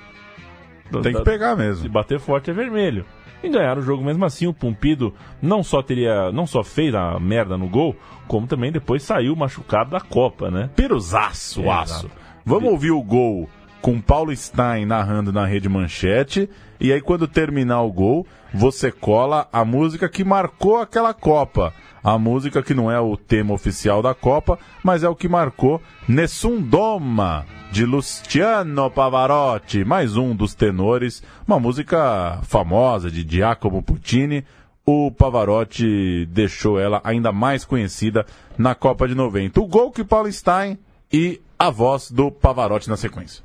[1.03, 1.89] tem que pegar Se mesmo.
[1.91, 3.05] bater forte é vermelho.
[3.43, 4.47] E ganharam o jogo mesmo assim.
[4.47, 7.97] O Pumpido não só teria, não só fez a merda no gol,
[8.29, 10.71] como também depois saiu machucado da Copa, né?
[10.77, 11.93] Piruzaço, É, aço.
[12.07, 12.11] exato.
[12.45, 13.49] Vamos ouvir o gol
[13.83, 16.49] com Paulo Stein narrando na rede manchete.
[16.81, 21.75] E aí, quando terminar o gol, você cola a música que marcou aquela Copa.
[22.03, 25.81] A música que não é o tema oficial da Copa, mas é o que marcou
[26.09, 31.23] Nessun Doma, de Luciano Pavarotti, mais um dos tenores.
[31.47, 34.45] Uma música famosa de Giacomo Puccini.
[34.85, 38.27] O Pavarotti deixou ela ainda mais conhecida
[38.59, 39.61] na Copa de 90.
[39.61, 40.79] O gol que Paulo Stein
[41.13, 43.45] e a voz do Pavarotti na sequência.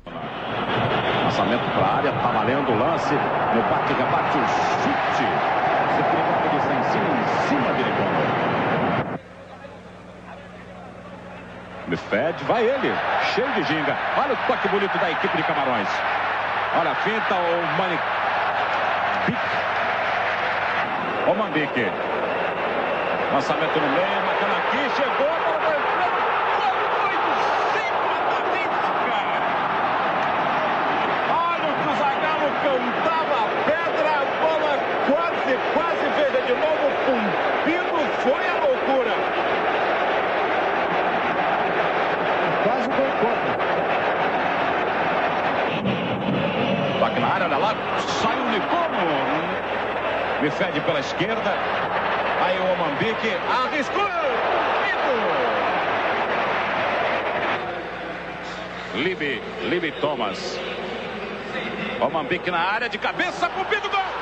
[1.24, 3.14] Lançamento para a área, tá valendo o lance.
[3.54, 4.46] No bate-rebate, o
[4.82, 5.26] chute.
[5.96, 8.22] Cipriano de Sansino em cima de Ricondo.
[11.88, 12.94] Me fede, vai ele,
[13.34, 13.96] cheio de ginga.
[14.16, 15.88] Olha o toque bonito da equipe de Camarões.
[16.78, 17.98] Olha a finta, o Mani...
[21.26, 21.90] O Mambique.
[23.32, 26.18] Lançamento no meio, marcando aqui, chegou, a bola vai entrando.
[26.56, 27.36] Foi em
[27.74, 29.16] cima da risca.
[31.28, 34.72] Olha o que o Zagallo cantava a pedra, a bola
[35.06, 39.14] quase, quase veja de novo, Pumpido foi a loucura.
[42.64, 43.52] Quase gol contra.
[46.98, 49.06] Toque na área, olha lá, sai o Nicomo.
[50.40, 51.52] Me fede pela esquerda.
[52.40, 54.08] Aí o Omambique arriscou.
[58.94, 60.58] Libe, Libe Thomas.
[62.00, 64.17] Omambique na área, de cabeça, Pumpido, gol!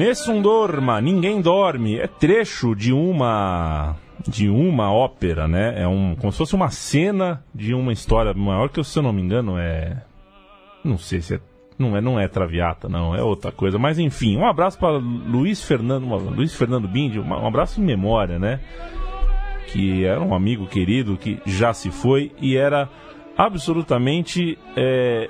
[0.00, 5.74] Nessum Dorma, Ninguém Dorme, é trecho de uma de uma ópera, né?
[5.76, 9.12] É um como se fosse uma cena de uma história maior que, se eu não
[9.12, 10.02] me engano, é
[10.82, 11.40] não sei se é
[11.78, 15.62] não é não é Traviata, não, é outra coisa, mas enfim, um abraço para Luiz
[15.62, 18.58] Fernando, Luiz Fernando Bindi, um um abraço em memória, né?
[19.66, 22.88] Que era um amigo querido que já se foi e era
[23.36, 25.28] absolutamente é,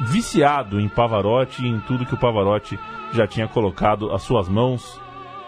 [0.00, 2.78] viciado em Pavarotti e em tudo que o Pavarotti
[3.12, 5.00] já tinha colocado as suas mãos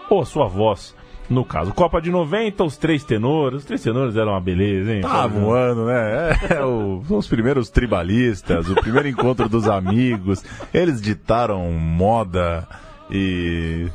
[0.09, 0.95] ou a sua voz.
[1.29, 3.59] No caso, Copa de 90, os três tenores.
[3.59, 5.01] Os três tenores eram uma beleza, hein?
[5.01, 6.31] Tá voando, né?
[6.49, 10.43] É, o- são os primeiros tribalistas, o primeiro encontro dos amigos.
[10.73, 12.67] Eles ditaram moda
[13.09, 13.87] e.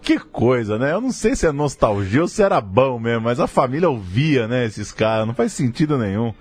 [0.00, 0.92] Que coisa, né?
[0.92, 4.46] Eu não sei se é nostalgia ou se era bom mesmo, mas a família ouvia,
[4.46, 5.26] né, esses caras.
[5.26, 6.32] Não faz sentido nenhum.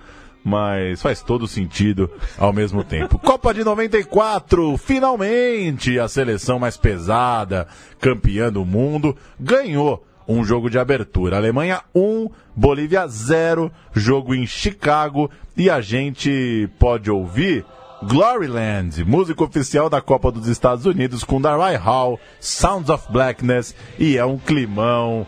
[0.45, 3.17] Mas faz todo sentido ao mesmo tempo.
[3.25, 7.67] Copa de 94, finalmente a seleção mais pesada,
[7.99, 11.37] campeã do mundo, ganhou um jogo de abertura.
[11.37, 15.31] Alemanha 1, Bolívia 0, jogo em Chicago.
[15.57, 17.65] E a gente pode ouvir
[18.03, 24.17] Gloryland, música oficial da Copa dos Estados Unidos com Darai Hall, Sounds of Blackness e
[24.17, 25.25] é um climão.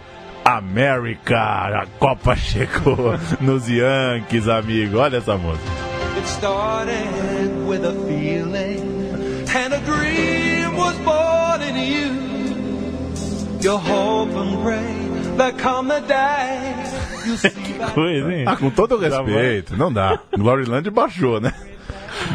[0.48, 1.38] América,
[1.82, 4.98] a Copa chegou nos Yankees, amigo.
[4.98, 5.68] Olha essa música.
[6.18, 12.08] It started with a feeling, and a dream was born in you.
[13.62, 16.74] You hope and pray that come the day
[17.78, 18.46] that Coisa, hein?
[18.48, 20.18] Ah, com todo o respeito, não dá.
[20.32, 21.52] Gloryland baixou, né?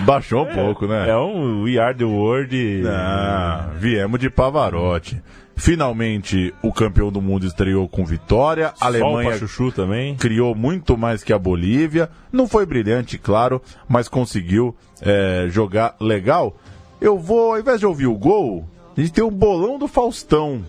[0.04, 1.08] Baixou um pouco, né?
[1.08, 2.82] É um We Are the World.
[2.86, 5.22] Ah, viemos de Pavarotti.
[5.62, 8.74] Finalmente, o campeão do mundo estreou com vitória.
[8.80, 10.16] A Alemanha chuchu também.
[10.16, 12.10] criou muito mais que a Bolívia.
[12.32, 16.56] Não foi brilhante, claro, mas conseguiu é, jogar legal.
[17.00, 20.66] Eu vou, ao invés de ouvir o gol, a gente tem o bolão do Faustão,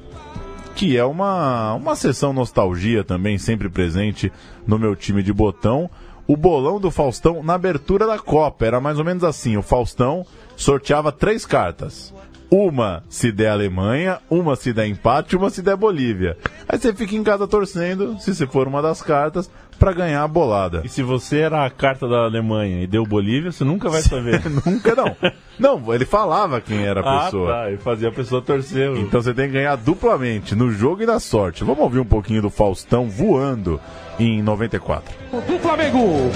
[0.75, 4.31] que é uma, uma sessão nostalgia também, sempre presente
[4.67, 5.89] no meu time de botão.
[6.27, 10.23] O bolão do Faustão na abertura da Copa era mais ou menos assim: o Faustão
[10.55, 12.12] sorteava três cartas.
[12.53, 16.37] Uma se der Alemanha, uma se der empate, uma se der Bolívia.
[16.69, 20.27] Aí você fica em casa torcendo, se você for uma das cartas, pra ganhar a
[20.27, 20.83] bolada.
[20.85, 24.39] E se você era a carta da Alemanha e deu Bolívia, você nunca vai saber.
[24.67, 25.15] Nunca não.
[25.57, 27.51] Não, ele falava quem era a ah, pessoa.
[27.51, 27.71] tá.
[27.71, 28.95] E fazia a pessoa torcer.
[28.97, 31.63] Então você tem que ganhar duplamente, no jogo e na sorte.
[31.63, 33.81] Vamos ouvir um pouquinho do Faustão voando
[34.19, 35.13] em 94.
[35.31, 36.31] do Flamengo.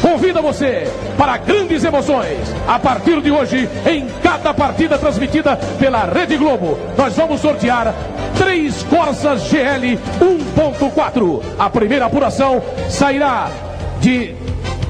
[0.00, 2.38] Convida você para grandes emoções.
[2.66, 7.94] A partir de hoje, em cada partida transmitida pela Rede Globo, nós vamos sortear
[8.36, 11.42] três Corsas GL 1.4.
[11.58, 13.48] A primeira apuração sairá
[14.00, 14.34] de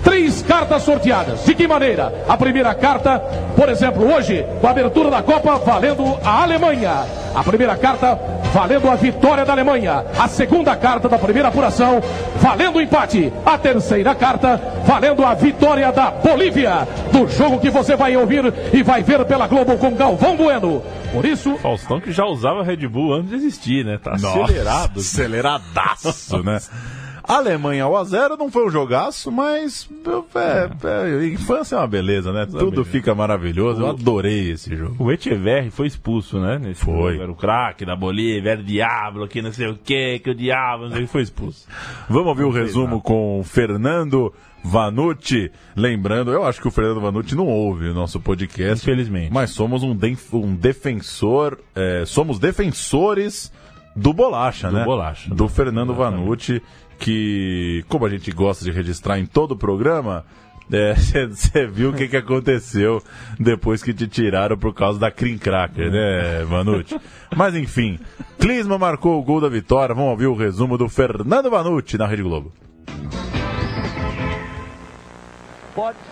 [0.02, 1.44] três cartas sorteadas.
[1.44, 2.24] De que maneira?
[2.28, 3.18] A primeira carta,
[3.56, 7.04] por exemplo, hoje, com a abertura da Copa, valendo a Alemanha.
[7.34, 8.18] A primeira carta,
[8.52, 10.04] valendo a vitória da Alemanha.
[10.18, 12.02] A segunda carta da primeira apuração,
[12.36, 13.32] valendo o empate.
[13.44, 16.86] A terceira carta, valendo a vitória da Bolívia.
[17.10, 20.82] Do jogo que você vai ouvir e vai ver pela Globo com Galvão Bueno.
[21.12, 23.98] Por isso, Faustão que já usava Red Bull antes de existir, né?
[24.02, 25.00] Tá acelerado.
[25.00, 26.58] Aceleradaço, né?
[27.36, 29.88] Alemanha 1x0 não foi um jogaço, mas
[30.34, 32.46] é, é, infância é uma beleza, né?
[32.46, 33.82] Tudo fica maravilhoso.
[33.82, 34.96] Eu adorei esse jogo.
[34.98, 36.58] O Echeverri foi expulso, né?
[36.58, 37.12] Nesse Foi.
[37.12, 37.22] jogo.
[37.22, 40.34] Era o craque da Bolívia, era o diabo, que não sei o que, que o
[40.34, 41.66] diabo, que, foi expulso.
[42.08, 45.50] Vamos ouvir o resumo com o Fernando Vanucci.
[45.74, 48.84] Lembrando, eu acho que o Fernando Vanucci não ouve o nosso podcast.
[48.84, 49.32] Infelizmente.
[49.32, 49.96] Mas somos um,
[50.34, 53.52] um defensor, é, somos defensores
[53.94, 54.84] do Bolacha, Do né?
[54.84, 55.34] Bolacha.
[55.34, 56.62] Do Fernando Vanucci,
[57.02, 60.24] que, como a gente gosta de registrar em todo o programa,
[60.70, 63.02] você viu o que, que aconteceu
[63.38, 66.96] depois que te tiraram por causa da Cream Cracker, né, Vanucci?
[67.36, 67.98] Mas enfim,
[68.38, 69.94] Clisma marcou o gol da vitória.
[69.94, 72.52] Vamos ouvir o resumo do Fernando Vanucci na Rede Globo.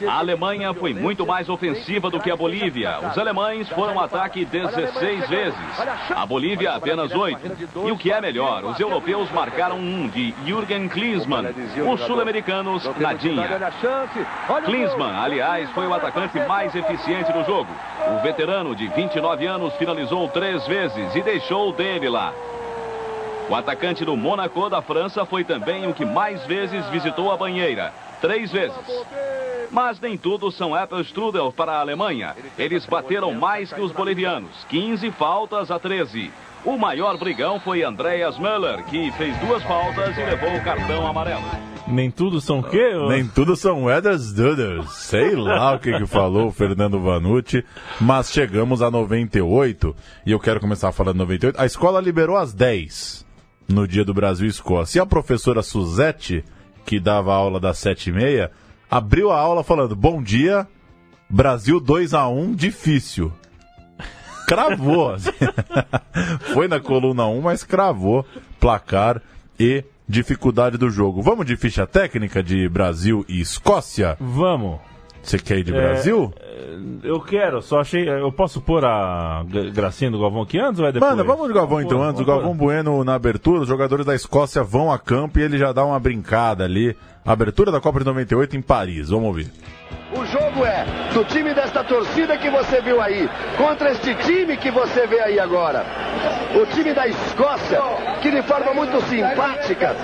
[0.08, 2.98] A Alemanha foi muito mais ofensiva do que a Bolívia.
[3.10, 5.58] Os alemães foram ao ataque 16 vezes.
[6.10, 7.68] A Bolívia apenas 8.
[7.86, 11.46] E o que é melhor, os europeus marcaram um de Jürgen Klinsmann.
[11.92, 13.48] Os sul-americanos, nadinha.
[14.64, 17.68] Klinsmann, aliás, foi o atacante mais eficiente do jogo.
[18.08, 22.32] O veterano de 29 anos finalizou três vezes e deixou o dele lá.
[23.48, 27.92] O atacante do Monaco da França foi também o que mais vezes visitou a banheira.
[28.20, 28.76] Três vezes.
[29.70, 32.34] Mas nem tudo são Apple Strudel para a Alemanha.
[32.58, 34.50] Eles bateram mais que os bolivianos.
[34.68, 36.30] 15 faltas a 13.
[36.64, 41.44] O maior brigão foi Andreas Müller, que fez duas faltas e levou o cartão amarelo.
[41.86, 42.94] Nem tudo são o quê?
[42.94, 43.08] ô?
[43.08, 44.90] Nem tudo são Weathers Doodles.
[44.90, 47.64] Sei lá o que, que falou o Fernando Vanucci.
[48.00, 49.96] Mas chegamos a 98.
[50.26, 51.60] E eu quero começar falando 98.
[51.60, 53.26] A escola liberou às 10
[53.66, 54.98] no dia do Brasil e Escócia.
[54.98, 56.44] E a professora Suzette,
[56.90, 58.50] que dava aula das 7 e meia,
[58.90, 60.66] abriu a aula falando: Bom dia,
[61.28, 63.32] Brasil 2 a 1 difícil.
[64.44, 65.14] Cravou.
[66.52, 68.26] Foi na coluna 1, mas cravou
[68.58, 69.22] placar
[69.56, 71.22] e dificuldade do jogo.
[71.22, 74.16] Vamos de ficha técnica de Brasil e Escócia?
[74.18, 74.80] Vamos.
[75.22, 76.32] Você quer ir de É, Brasil?
[77.02, 78.08] Eu quero, só achei.
[78.08, 81.10] Eu posso pôr a gra- gracinha do Galvão aqui antes ou vai depois?
[81.10, 82.20] Manda, vamos de Galvão então antes.
[82.20, 82.24] O.
[82.24, 85.84] Galvão Bueno na abertura, os jogadores da Escócia vão a campo e ele já dá
[85.84, 86.96] uma brincada ali.
[87.30, 89.10] Abertura da Copa de 98 em Paris.
[89.10, 89.50] Vamos ouvir.
[90.12, 94.68] O jogo é do time desta torcida que você viu aí, contra este time que
[94.68, 95.86] você vê aí agora.
[96.60, 97.80] O time da Escócia,
[98.20, 99.94] que de forma muito simpática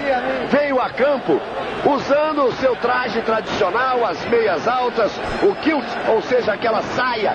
[0.48, 1.40] veio a campo
[1.84, 5.10] usando o seu traje tradicional, as meias altas,
[5.42, 7.34] o kilt, ou seja, aquela saia.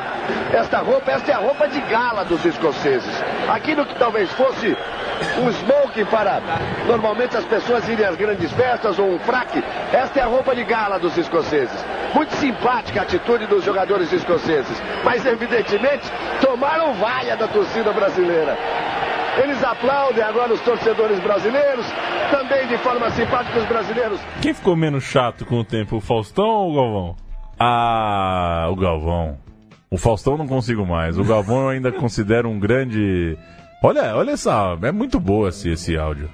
[0.53, 3.13] Esta roupa, esta é a roupa de gala dos escoceses.
[3.49, 4.77] Aquilo que talvez fosse
[5.39, 6.41] um smoking para
[6.87, 9.63] normalmente as pessoas irem às grandes festas ou um fraque,
[9.93, 11.85] esta é a roupa de gala dos escoceses.
[12.13, 16.09] Muito simpática a atitude dos jogadores escoceses, mas evidentemente
[16.41, 18.57] tomaram valha da torcida brasileira.
[19.41, 21.85] Eles aplaudem agora os torcedores brasileiros,
[22.29, 24.19] também de forma simpática os brasileiros.
[24.41, 27.15] Quem ficou menos chato com o tempo, o Faustão ou o Galvão?
[27.57, 29.37] Ah, o Galvão.
[29.89, 31.17] O Faustão não consigo mais.
[31.17, 33.37] O Galvão eu ainda considero um grande.
[33.83, 34.77] Olha, olha essa.
[34.81, 36.29] É muito boa esse, esse áudio.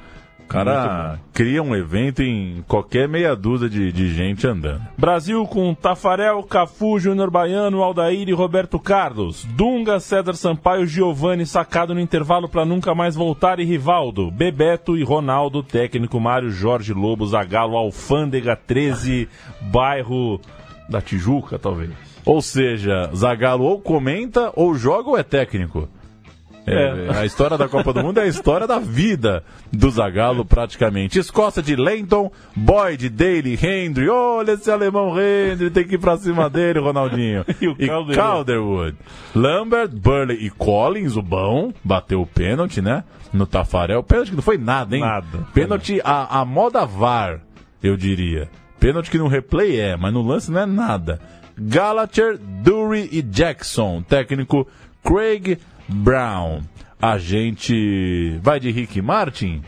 [0.47, 4.81] Cara cria um evento em qualquer meia dúzia de, de gente andando.
[4.97, 9.45] Brasil com Tafarel, Cafu, Júnior Baiano, Aldair e Roberto Carlos.
[9.55, 14.31] Dunga, César Sampaio, Giovanni sacado no intervalo para nunca mais voltar e Rivaldo.
[14.31, 19.27] Bebeto e Ronaldo, técnico Mário Jorge Lobo, Zagalo, Alfândega 13,
[19.61, 20.39] bairro
[20.89, 21.91] da Tijuca, talvez.
[22.25, 25.87] Ou seja, Zagallo ou comenta, ou joga ou é técnico.
[26.67, 29.41] É, A história da Copa do Mundo é a história da vida
[29.71, 31.17] do Zagallo, praticamente.
[31.17, 34.09] Escócia de Leighton, Boyd, Daly, Hendry.
[34.09, 37.45] Olha esse alemão Hendry, tem que ir pra cima dele, Ronaldinho.
[37.61, 38.15] E o Calderwood.
[38.15, 38.97] Calderwood.
[39.33, 43.03] Lambert, Burley e Collins, o bom, bateu o pênalti, né?
[43.31, 44.03] No Tafarel.
[44.03, 45.01] Pênalti que não foi nada, hein?
[45.01, 45.47] Nada.
[45.53, 47.39] Pênalti a, a moda VAR,
[47.81, 48.49] eu diria.
[48.79, 51.19] Pênalti que no replay é, mas no lance não é nada.
[51.57, 54.01] Gallagher, Dury e Jackson.
[54.03, 54.67] Técnico
[55.03, 55.57] Craig
[55.87, 56.61] Brown.
[57.01, 59.61] A gente vai de Rick Martin?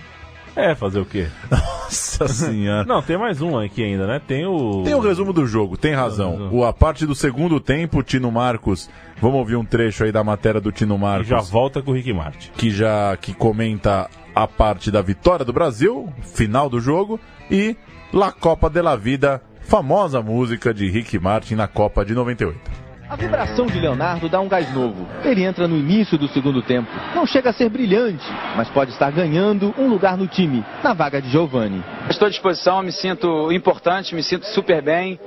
[0.55, 1.27] É, fazer o quê?
[1.49, 2.85] Nossa senhora.
[2.85, 4.19] Não, tem mais um aqui ainda, né?
[4.19, 4.83] Tem o.
[4.83, 6.49] Tem o resumo do jogo, tem razão.
[6.51, 8.89] O, a parte do segundo tempo, Tino Marcos.
[9.21, 11.27] Vamos ouvir um trecho aí da matéria do Tino Marcos.
[11.27, 12.51] Já volta com o Rick Martin.
[12.57, 17.75] Que já que comenta a parte da vitória do Brasil, final do jogo, e
[18.11, 22.88] La Copa de la Vida, famosa música de Rick Martin na Copa de 98.
[23.09, 25.07] A vibração de Leonardo dá um gás novo.
[25.25, 26.87] Ele entra no início do segundo tempo.
[27.15, 28.23] Não chega a ser brilhante,
[28.55, 31.83] mas pode estar ganhando um lugar no time, na vaga de Giovani.
[32.07, 35.19] Estou à disposição, me sinto importante, me sinto super bem.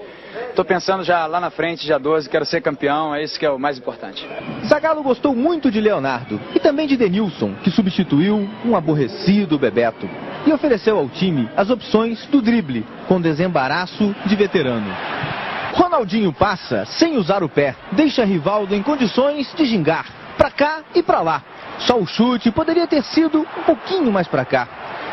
[0.51, 3.51] Estou pensando já lá na frente, dia 12, quero ser campeão, é isso que é
[3.51, 4.25] o mais importante.
[4.65, 10.09] Zagallo gostou muito de Leonardo e também de Denilson, que substituiu um aborrecido Bebeto.
[10.47, 15.32] E ofereceu ao time as opções do drible, com desembaraço de veterano.
[15.73, 20.07] Ronaldinho passa sem usar o pé, deixa Rivaldo em condições de gingar,
[20.37, 21.43] pra cá e pra lá.
[21.79, 24.69] Só o chute poderia ter sido um pouquinho mais pra cá.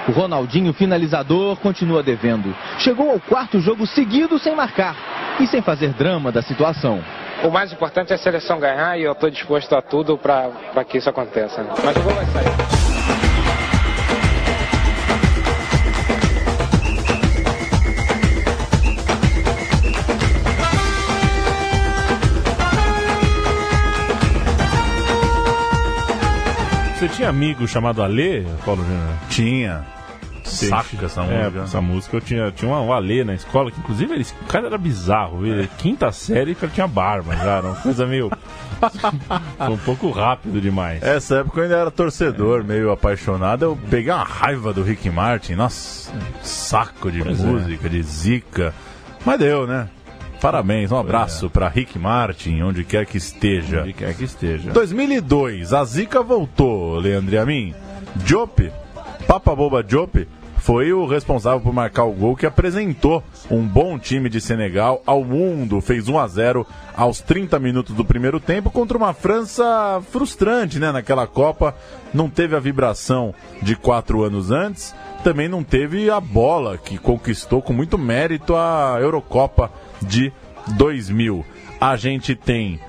[0.07, 2.55] O Ronaldinho finalizador continua devendo.
[2.77, 4.95] Chegou ao quarto jogo seguido sem marcar
[5.39, 7.03] e sem fazer drama da situação.
[7.43, 10.97] O mais importante é a seleção ganhar e eu estou disposto a tudo para que
[10.97, 11.65] isso aconteça.
[11.83, 12.78] Mas o gol vai sair.
[27.29, 29.13] Tinha amigo chamado Ale, Paulo Júnior?
[29.29, 29.85] Tinha.
[30.43, 31.59] Saca essa música.
[31.59, 34.65] É, essa música eu tinha, tinha um Ale na escola, que inclusive ele, o cara
[34.65, 35.45] era bizarro.
[35.45, 38.31] Ele, quinta série, o cara tinha barba era uma coisa meio.
[39.57, 41.03] Foi um pouco rápido demais.
[41.03, 43.63] Essa época eu ainda era torcedor, meio apaixonado.
[43.63, 45.53] Eu peguei uma raiva do Rick Martin.
[45.53, 47.45] Nossa, um saco de Pois é.
[47.45, 48.73] música, de zica.
[49.23, 49.87] Mas deu, né?
[50.41, 53.81] Parabéns, um abraço pra Rick Martin, onde quer que esteja.
[53.81, 54.71] Onde quer que esteja.
[54.71, 57.73] 2002, a zica voltou, Leandro e a mim.
[58.15, 58.71] Diop,
[59.27, 60.25] Papa Boba Diop,
[60.59, 63.21] foi o responsável por marcar o gol que apresentou
[63.51, 65.81] um bom time de Senegal ao mundo.
[65.81, 70.91] Fez 1 a 0 aos 30 minutos do primeiro tempo contra uma França frustrante, né?
[70.91, 71.75] Naquela Copa,
[72.13, 77.61] não teve a vibração de quatro anos antes, também não teve a bola que conquistou
[77.61, 79.71] com muito mérito a Eurocopa
[80.01, 80.31] de
[80.77, 81.45] 2000.
[81.79, 82.79] A gente tem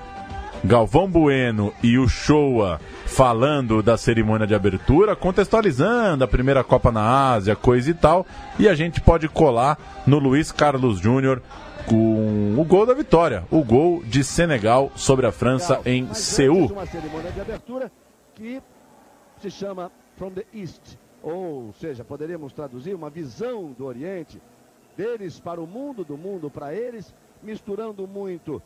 [0.63, 7.33] Galvão Bueno e o Showa falando da cerimônia de abertura, contextualizando a primeira Copa na
[7.33, 8.25] Ásia, coisa e tal.
[8.59, 11.41] E a gente pode colar no Luiz Carlos Júnior
[11.87, 16.67] com o gol da vitória, o gol de Senegal sobre a França em Seul.
[16.67, 17.91] Uma cerimônia de abertura
[18.35, 18.61] que
[19.41, 24.39] se chama From the East, ou seja, poderíamos traduzir uma visão do Oriente,
[24.95, 28.61] deles para o mundo, do mundo para eles, misturando muito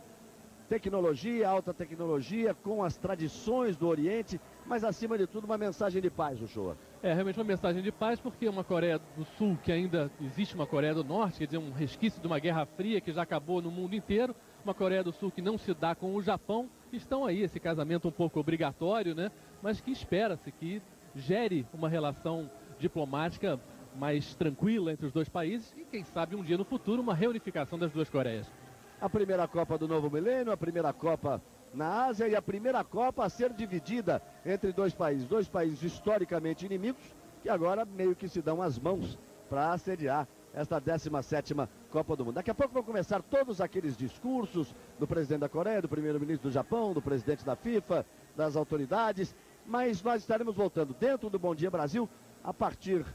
[0.68, 6.10] tecnologia, alta tecnologia, com as tradições do Oriente, mas acima de tudo uma mensagem de
[6.10, 6.76] paz, show.
[7.04, 10.66] É realmente uma mensagem de paz, porque uma Coreia do Sul, que ainda existe uma
[10.66, 13.70] Coreia do Norte, quer dizer, um resquício de uma Guerra Fria que já acabou no
[13.70, 17.44] mundo inteiro, uma Coreia do Sul que não se dá com o Japão, estão aí,
[17.44, 19.32] esse casamento um pouco obrigatório, né?
[19.62, 20.82] Mas que espera-se que
[21.16, 22.50] gere uma relação
[22.80, 23.60] diplomática
[23.96, 27.80] mais tranquila entre os dois países e, quem sabe, um dia no futuro, uma reunificação
[27.80, 28.52] das duas Coreias.
[29.00, 31.42] A primeira Copa do novo milênio, a primeira Copa
[31.74, 36.66] na Ásia e a primeira Copa a ser dividida entre dois países, dois países historicamente
[36.66, 37.04] inimigos,
[37.42, 39.18] que agora meio que se dão as mãos
[39.50, 42.36] para assediar esta 17ª Copa do Mundo.
[42.36, 46.54] Daqui a pouco vão começar todos aqueles discursos do presidente da Coreia, do primeiro-ministro do
[46.54, 49.36] Japão, do presidente da FIFA, das autoridades,
[49.66, 52.10] mas nós estaremos voltando dentro do Bom Dia Brasil
[52.44, 53.06] a partir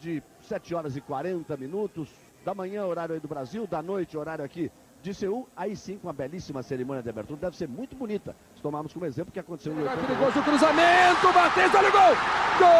[0.00, 2.08] de 7 horas e 40 minutos
[2.44, 4.72] da manhã, horário aí do Brasil, da noite, horário aqui
[5.02, 8.36] de Seul, aí sim com uma belíssima cerimônia de abertura, deve ser muito bonita.
[8.54, 10.06] Se tomarmos como exemplo o que aconteceu em 88.
[10.06, 12.16] Perigoso o cruzamento, Batista, olha o gol!
[12.58, 12.70] Gol!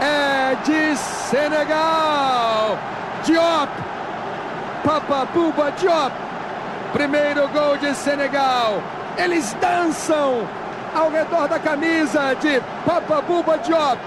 [0.00, 2.78] É de Senegal!
[3.24, 3.72] Diop!
[4.84, 6.12] Papa Buba Diop!
[6.92, 8.82] Primeiro gol de Senegal!
[9.16, 10.46] Eles dançam
[10.94, 13.98] ao redor da camisa de Papa Buba Diop!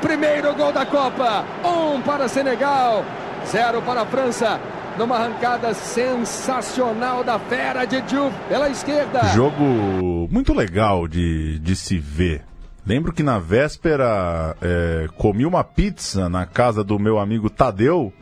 [0.00, 1.44] Primeiro gol da Copa!
[1.64, 3.04] Um para Senegal,
[3.46, 4.60] zero para a França
[4.98, 9.24] numa arrancada sensacional da fera de Diouf pela esquerda.
[9.34, 12.44] Jogo muito legal de, de se ver.
[12.86, 18.12] Lembro que na véspera é, comi uma pizza na casa do meu amigo Tadeu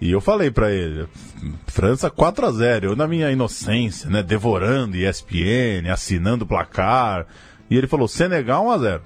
[0.00, 1.06] e eu falei pra ele,
[1.66, 7.26] França 4 a 0 eu na minha inocência, né, devorando ESPN, assinando placar,
[7.70, 9.02] e ele falou Senegal 1 a 0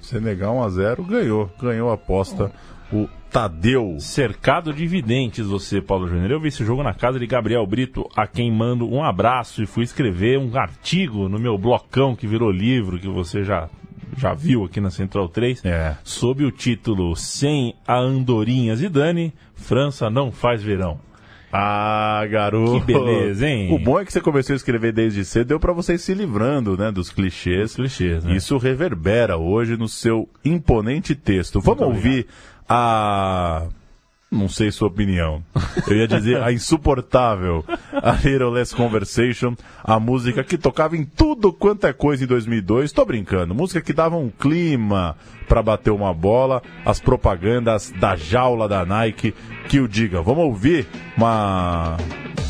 [0.00, 2.50] Senegal 1 a 0 ganhou, ganhou a aposta
[2.92, 3.96] o Tadeu.
[3.98, 6.30] Cercado de videntes você, Paulo Júnior.
[6.30, 9.66] Eu vi esse jogo na casa de Gabriel Brito, a quem mando um abraço e
[9.66, 13.70] fui escrever um artigo no meu blocão que virou livro, que você já,
[14.16, 15.96] já viu aqui na Central 3, é.
[16.04, 21.00] sob o título Sem a Andorinha Zidane, França não faz verão.
[21.52, 22.80] Ah, garoto.
[22.80, 23.72] Que beleza, hein?
[23.74, 26.78] O bom é que você começou a escrever desde cedo, deu pra vocês se livrando,
[26.78, 27.70] né, dos clichês.
[27.70, 28.34] Os clichês, né?
[28.34, 31.60] Isso reverbera hoje no seu imponente texto.
[31.60, 32.26] Vamos Muito ouvir
[32.66, 33.66] a
[34.32, 35.42] não sei sua opinião.
[35.86, 37.62] Eu ia dizer a insuportável
[37.92, 39.54] A Little Less Conversation,
[39.84, 42.92] a música que tocava em tudo quanto é coisa em 2002.
[42.92, 45.14] Tô brincando, música que dava um clima
[45.46, 49.34] para bater uma bola, as propagandas da jaula da Nike
[49.68, 50.22] que o diga.
[50.22, 51.98] Vamos ouvir uma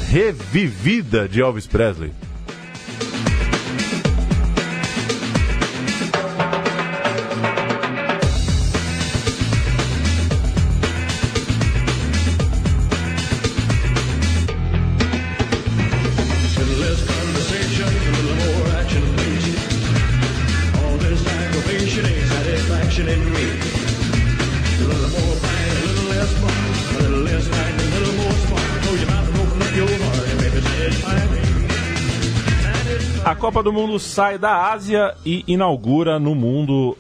[0.09, 2.12] revivida de Elvis Presley.
[33.53, 36.96] Copa do Mundo sai da Ásia e inaugura no mundo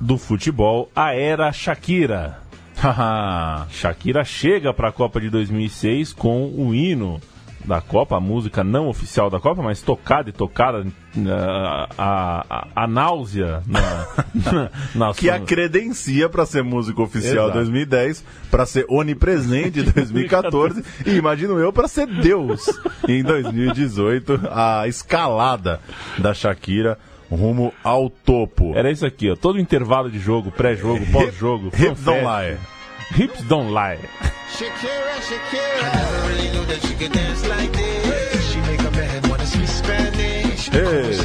[0.00, 2.40] do futebol a era Shakira.
[3.68, 7.20] Shakira chega para a Copa de 2006 com o hino
[7.64, 10.86] da Copa, a música não oficial da Copa, mas tocada e tocada uh,
[11.98, 13.80] a, a, a náusea na,
[14.52, 17.58] na, na que a credencia para ser música oficial Exato.
[17.58, 22.66] 2010, para ser onipresente em 2014 e imagino eu para ser Deus
[23.06, 25.80] em 2018, a escalada
[26.18, 26.98] da Shakira
[27.30, 28.76] rumo ao topo.
[28.76, 32.58] Era isso aqui, ó, todo intervalo de jogo, pré-jogo, pós-jogo, Hips don't lie.
[33.10, 33.98] Hips don't lie.
[34.56, 35.82] Shakira, Shakira.
[35.82, 38.52] I never really knew that she could dance like this.
[38.52, 40.68] She make a man wanna speak Spanish.
[40.68, 41.19] Hey.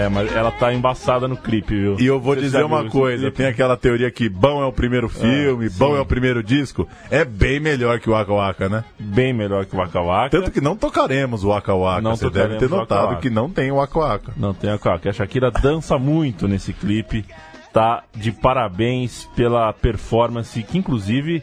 [0.00, 1.96] É, mas ela tá embaçada no clipe, viu?
[2.00, 5.10] E eu vou Você dizer uma coisa, tem aquela teoria que bom é o primeiro
[5.10, 5.98] filme, bom sim.
[5.98, 8.84] é o primeiro disco, é bem melhor que o Waka Waka, né?
[8.98, 10.30] Bem melhor que o Waka Waka.
[10.30, 13.20] Tanto que não tocaremos o Waka Waka, Não você deve ter o Waka notado Waka.
[13.20, 14.32] que não tem o Waka Waka.
[14.38, 15.10] Não tem a Waka Waka.
[15.10, 17.26] A Shakira dança muito nesse clipe.
[17.70, 21.42] Tá de parabéns pela performance, que inclusive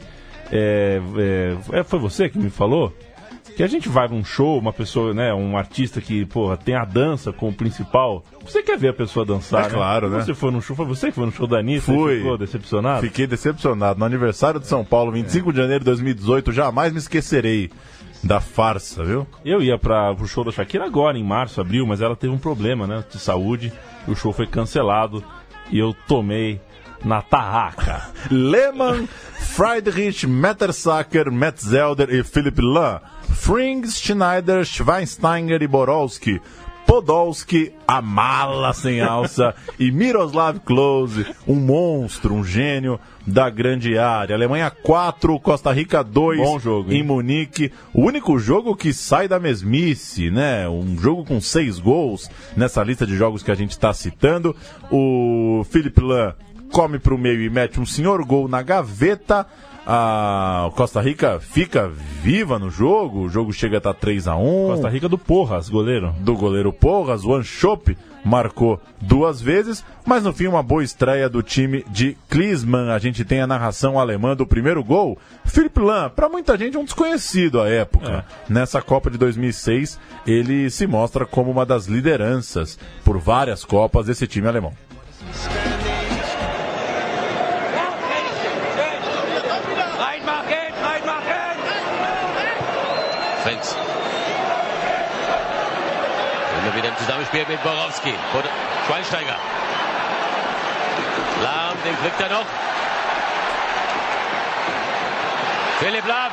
[0.52, 2.94] é, é, é, foi você que me falou
[3.58, 6.86] que a gente vai num show, uma pessoa, né, um artista que, porra, tem a
[6.86, 8.24] dança como principal.
[8.46, 10.22] Você quer ver a pessoa dançar, É claro, né?
[10.22, 11.82] Você foi no show, foi você que foi no show da Anitta?
[11.82, 12.18] Fui.
[12.18, 13.02] Ficou decepcionado?
[13.02, 13.98] Fiquei decepcionado.
[13.98, 17.72] No aniversário de São Paulo, 25 de janeiro de 2018, jamais me esquecerei
[18.24, 19.26] da farsa, viu?
[19.44, 22.38] Eu ia para o show da Shakira agora, em março, abril, mas ela teve um
[22.38, 23.74] problema, né, de saúde.
[24.08, 25.24] O show foi cancelado
[25.72, 26.62] e eu tomei
[27.04, 28.10] na tarraca.
[28.30, 29.08] Lehmann,
[29.40, 33.00] Friedrich, Mettersacker, Metzelder e Philipp Lahm.
[33.34, 36.42] Frings, Schneider, Schweinsteiger e Borowski.
[36.88, 44.34] Podolski, a mala sem alça, e Miroslav Klose, um monstro, um gênio da grande área.
[44.34, 47.02] Alemanha 4, Costa Rica 2 Bom jogo, hein?
[47.02, 47.74] em Munique.
[47.94, 50.70] O único jogo que sai da mesmice, né?
[50.70, 54.56] Um jogo com seis gols nessa lista de jogos que a gente está citando.
[54.90, 56.36] O Philipp Lahm
[56.72, 59.46] come pro meio e mete um senhor gol na gaveta.
[59.90, 64.68] A Costa Rica fica viva no jogo, o jogo chega a estar 3 a 1
[64.68, 66.14] Costa Rica do Porras, goleiro.
[66.20, 67.98] Do goleiro Porras, o Anchope
[68.28, 72.90] marcou duas vezes, mas no fim uma boa estreia do time de Klinsmann.
[72.90, 75.18] A gente tem a narração alemã do primeiro gol.
[75.46, 78.26] Felipe Lan, para muita gente um desconhecido à época.
[78.50, 84.28] Nessa Copa de 2006, ele se mostra como uma das lideranças por várias Copas desse
[84.28, 84.74] time alemão.
[97.28, 98.14] Zusammenspiel mit Borowski.
[98.38, 98.50] Oder
[98.88, 99.36] Schweinsteiger.
[101.44, 102.46] Lahm, den kriegt er noch.
[105.80, 106.32] Philipp Lahm.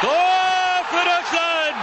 [0.00, 0.10] Tor
[0.90, 1.76] für Deutschland!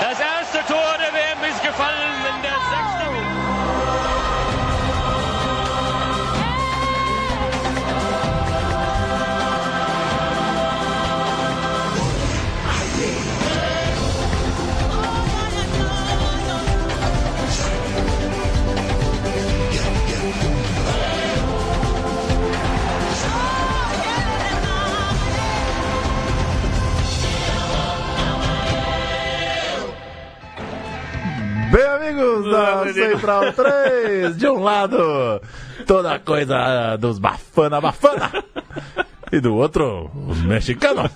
[0.00, 2.23] Das erste Tor der WM ist gefallen
[32.94, 35.40] da Central 3, de um lado,
[35.86, 38.30] toda a coisa dos bafana bafana,
[39.32, 41.10] e do outro, os mexicanos.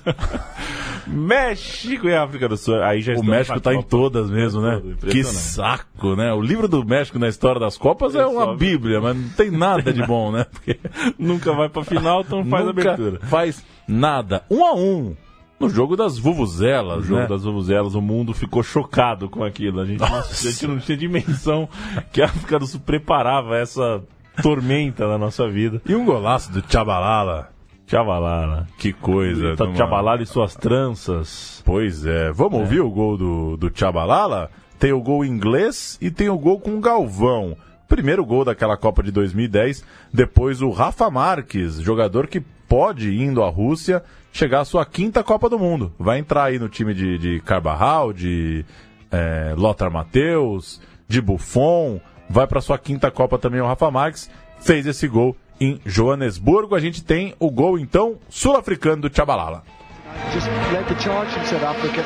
[1.06, 2.82] México e África do Sul.
[2.82, 4.80] Aí já O México tá em todas mesmo, né?
[5.00, 6.32] Que saco, né?
[6.34, 9.92] O livro do México na história das Copas é uma bíblia, mas não tem nada
[9.92, 10.44] de bom, né?
[10.50, 10.78] Porque
[11.18, 13.20] Nunca vai pra final, então faz nunca abertura.
[13.26, 14.42] faz nada.
[14.50, 15.16] Um a um.
[15.60, 17.26] No jogo das vuvuzelas, O jogo né?
[17.26, 19.80] das vuvuzelas, o mundo ficou chocado com aquilo.
[19.80, 21.68] A gente, não, a gente não tinha dimensão
[22.12, 24.02] que a África do Sul preparava essa
[24.42, 25.82] tormenta na nossa vida.
[25.86, 27.50] E um golaço do Tchabalala.
[27.86, 28.66] Tchabalala.
[28.78, 29.56] Que coisa.
[29.56, 31.62] Tá numa- Tchabalala e suas tranças.
[31.64, 32.30] Pois é.
[32.32, 34.50] Vamos ouvir o gol do, do Tchabalala?
[34.78, 37.56] Tem o gol inglês e tem o gol com o Galvão.
[37.88, 39.84] Primeiro gol daquela Copa de 2010.
[40.12, 45.48] Depois o Rafa Marques, jogador que pode, indo à Rússia, chegar à sua quinta Copa
[45.48, 45.92] do Mundo.
[45.98, 48.64] Vai entrar aí no time de, de Carvajal, de
[49.10, 52.00] é, Lothar Matheus, de Buffon.
[52.28, 54.30] Vai para sua quinta Copa também o Rafa Marques.
[54.60, 56.74] Fez esse gol em Joanesburgo.
[56.74, 59.62] A gente tem o gol, então, sul-africano do Tchabalala.
[60.32, 62.02] Just led the charge in South Africa.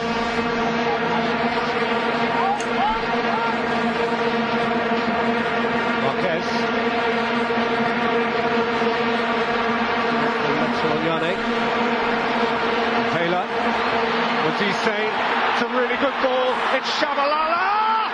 [16.03, 16.51] Good ball.
[16.75, 18.11] It's Shabalala!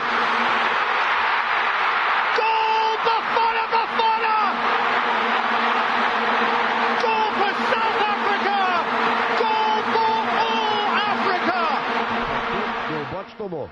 [2.36, 3.00] Goal!
[3.06, 3.22] Goal!
[12.88, 13.70] Goal bote tomou.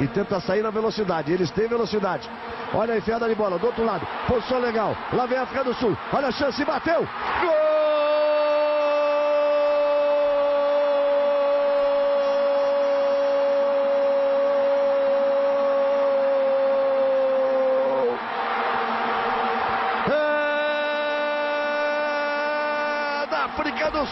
[0.00, 1.32] E tenta sair na velocidade.
[1.32, 2.28] Eles têm velocidade.
[2.74, 4.04] Olha a enfiada de bola do outro lado.
[4.26, 4.96] Posição legal.
[5.12, 5.96] Lá vem a África do Sul.
[6.12, 6.64] Olha a chance.
[6.64, 7.06] Bateu.
[7.06, 7.71] É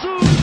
[0.03, 0.40] África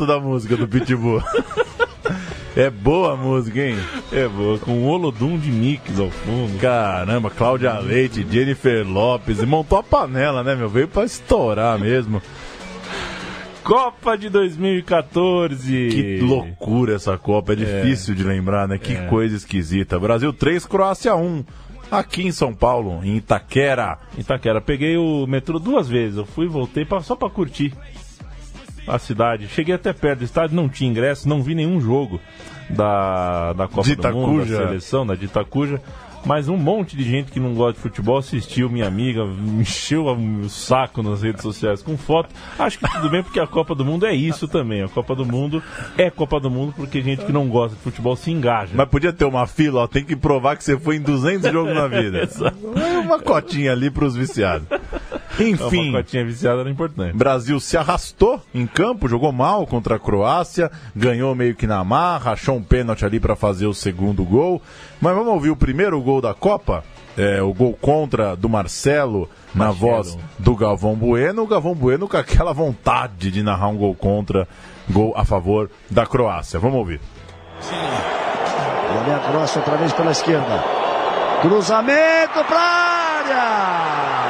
[0.00, 1.22] Gosto da música do Pitbull.
[2.56, 3.76] É boa a música, hein?
[4.10, 6.58] É boa, com o Olodum de Mix ao fundo.
[6.58, 10.70] Caramba, Cláudia Leite, Jennifer Lopes, e montou a panela, né, meu?
[10.70, 12.22] Veio pra estourar mesmo.
[13.62, 15.88] Copa de 2014.
[15.90, 18.78] Que loucura essa Copa, é difícil de lembrar, né?
[18.78, 19.06] Que É.
[19.06, 19.98] coisa esquisita.
[20.00, 21.44] Brasil 3, Croácia 1.
[21.90, 23.98] Aqui em São Paulo, em Itaquera.
[24.16, 26.16] Itaquera, peguei o metrô duas vezes.
[26.16, 27.74] Eu fui e voltei pra, só pra curtir
[28.90, 29.48] a cidade.
[29.48, 32.20] Cheguei até perto do estádio, não tinha ingresso, não vi nenhum jogo
[32.68, 35.80] da, da Copa do Mundo, da seleção, da de Itacuja.
[36.24, 40.04] Mas um monte de gente que não gosta de futebol assistiu, minha amiga, me encheu
[40.06, 42.28] o saco nas redes sociais com foto.
[42.58, 44.82] Acho que tudo bem, porque a Copa do Mundo é isso também.
[44.82, 45.62] A Copa do Mundo
[45.96, 48.72] é Copa do Mundo porque gente que não gosta de futebol se engaja.
[48.74, 51.74] Mas podia ter uma fila, ó, tem que provar que você foi em 200 jogos
[51.74, 52.28] na vida.
[53.02, 54.68] Uma cotinha ali pros viciados.
[55.38, 57.16] Enfim, Uma cotinha viciada era importante.
[57.16, 62.32] Brasil se arrastou em campo, jogou mal contra a Croácia, ganhou meio que na marra,
[62.32, 64.60] achou um pênalti ali para fazer o segundo gol.
[65.00, 66.82] Mas vamos ouvir o primeiro gol da Copa?
[67.16, 69.92] É, o gol contra do Marcelo na Marcelo.
[69.92, 71.42] voz do Galvão Bueno.
[71.42, 74.48] O Galvão Bueno com aquela vontade de narrar um gol contra,
[74.88, 76.58] gol a favor da Croácia.
[76.58, 77.00] Vamos ouvir.
[77.62, 80.64] E ali a Croácia outra vez pela esquerda.
[81.42, 84.29] Cruzamento para área.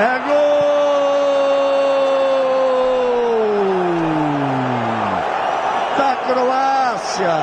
[0.00, 0.38] É gol
[5.98, 7.36] da Croácia.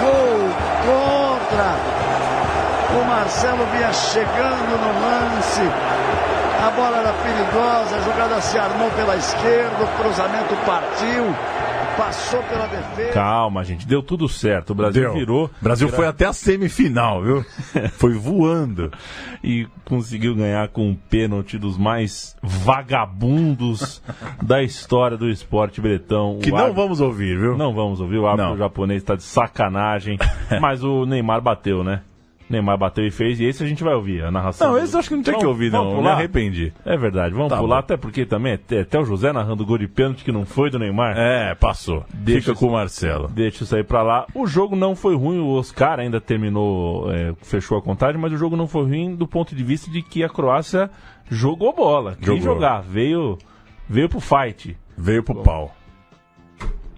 [0.00, 0.50] Gol
[0.84, 1.70] contra.
[2.98, 5.70] O Marcelo vinha chegando no lance.
[6.66, 11.32] A bola era perigosa, a jogada se armou pela esquerda, o cruzamento partiu,
[11.96, 13.12] passou pela defesa.
[13.12, 14.70] Calma, gente, deu tudo certo.
[14.70, 15.14] O Brasil Deu.
[15.14, 15.44] virou.
[15.46, 17.44] O Brasil foi até a semifinal, viu?
[17.94, 18.90] Foi voando.
[19.42, 24.02] E conseguiu ganhar com um pênalti dos mais vagabundos
[24.42, 26.38] da história do esporte bretão.
[26.42, 27.56] Que O não árbitro- vamos ouvir, viu?
[27.56, 28.56] Não vamos ouvir, o árbitro Não.
[28.58, 30.18] japonês está de sacanagem.
[30.60, 32.02] mas o Neymar bateu, né?
[32.48, 34.72] Neymar bateu e fez, e esse a gente vai ouvir, a narração.
[34.72, 35.96] Não, esse eu acho que não tinha Vamos- que ouvir, vamos não.
[35.96, 36.72] Eu me arrependi.
[36.84, 37.80] É verdade, vamos Tá pular, bom.
[37.80, 40.78] até porque também até, o José narrando o gol de pênalti que não foi do
[40.78, 41.16] Neymar.
[41.16, 42.04] É, passou.
[42.12, 43.28] Deixa Fica com o Marcelo.
[43.28, 44.26] Deixa isso aí pra lá.
[44.34, 48.36] O jogo não foi ruim, o Oscar ainda terminou, é, fechou a contagem, mas o
[48.36, 50.90] jogo não foi ruim do ponto de vista de que a Croácia
[51.30, 52.16] jogou bola.
[52.20, 53.38] Quis jogar, veio,
[53.88, 54.76] veio pro fight.
[54.96, 55.74] Veio pro pau.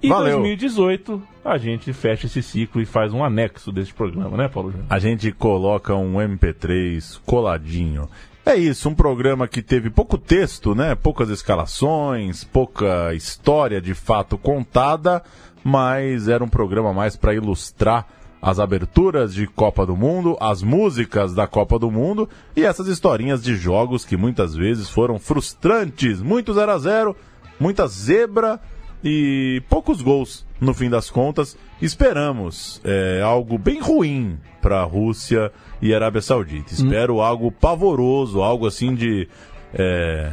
[0.03, 0.33] E Valeu.
[0.33, 4.87] 2018 a gente fecha esse ciclo e faz um anexo desse programa, né, Paulo Júnior?
[4.91, 8.09] A gente coloca um MP3 coladinho.
[8.45, 10.95] É isso, um programa que teve pouco texto, né?
[10.95, 15.21] Poucas escalações, pouca história de fato contada,
[15.65, 18.07] mas era um programa mais para ilustrar
[18.41, 23.43] as aberturas de Copa do Mundo, as músicas da Copa do Mundo e essas historinhas
[23.43, 27.17] de jogos que muitas vezes foram frustrantes, muito 0 a 0,
[27.59, 28.61] muita zebra
[29.03, 31.57] e poucos gols no fim das contas.
[31.81, 36.73] Esperamos é, algo bem ruim para a Rússia e Arábia Saudita.
[36.73, 39.29] Espero algo pavoroso, algo assim de
[39.75, 40.33] é,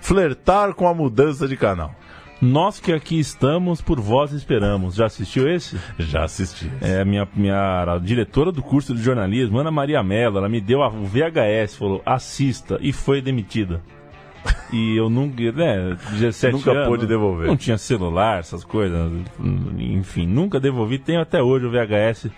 [0.00, 1.94] flertar com a mudança de canal.
[2.40, 4.94] Nós que aqui estamos, por vós esperamos.
[4.94, 5.78] Já assistiu esse?
[5.98, 6.70] Já assisti.
[6.82, 10.82] É, minha, minha a diretora do curso de jornalismo, Ana Maria Mello, ela me deu
[10.82, 13.80] a- o VHS, falou, assista, e foi demitida.
[14.72, 17.46] E eu nunca, né, 17 Nunca anos, pôde devolver.
[17.46, 19.12] Não tinha celular, essas coisas,
[19.78, 20.98] enfim, nunca devolvi.
[20.98, 22.30] Tenho até hoje o VHS.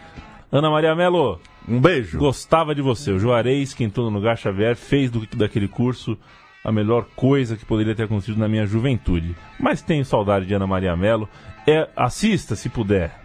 [0.50, 2.18] Ana Maria Mello, um beijo.
[2.18, 3.12] Gostava de você.
[3.12, 6.18] O Juarez, que entrou no lugar Xavier, fez do, daquele curso
[6.64, 9.34] a melhor coisa que poderia ter acontecido na minha juventude.
[9.58, 11.28] Mas tenho saudade de Ana Maria Mello.
[11.66, 13.20] É, assista se puder.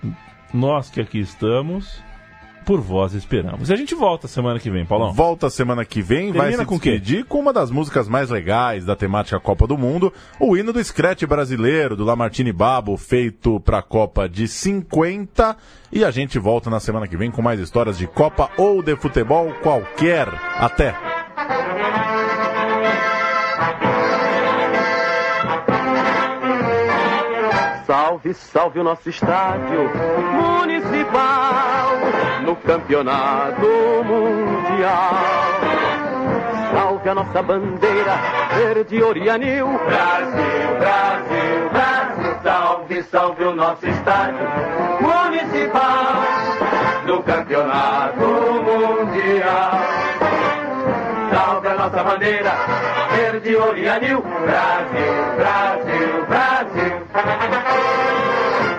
[0.54, 2.02] Nós que aqui estamos,
[2.64, 3.70] por vós esperamos.
[3.70, 5.14] E a gente volta semana que vem, Paulão.
[5.14, 8.86] Volta semana que vem, vai Termina se com despedir com uma das músicas mais legais
[8.86, 13.80] da temática Copa do Mundo, o hino do Scratch brasileiro, do Lamartine Babo, feito para
[13.80, 15.56] a Copa de 50.
[15.92, 18.96] E a gente volta na semana que vem com mais histórias de Copa ou de
[18.96, 20.28] futebol qualquer.
[20.58, 21.23] Até!
[27.94, 29.88] Salve, salve o nosso estádio
[30.32, 31.92] municipal
[32.44, 33.68] no campeonato
[34.04, 35.14] mundial.
[36.72, 38.16] Salve a nossa bandeira
[38.56, 39.68] verde orianil.
[39.68, 42.40] Brasil, Brasil, Brasil.
[42.42, 44.48] Salve, salve o nosso estádio
[45.00, 46.24] municipal
[47.06, 49.72] no campeonato mundial.
[51.32, 52.54] Salve a nossa bandeira
[53.14, 54.22] verde orianil.
[54.22, 56.94] Brasil, Brasil, Brasil.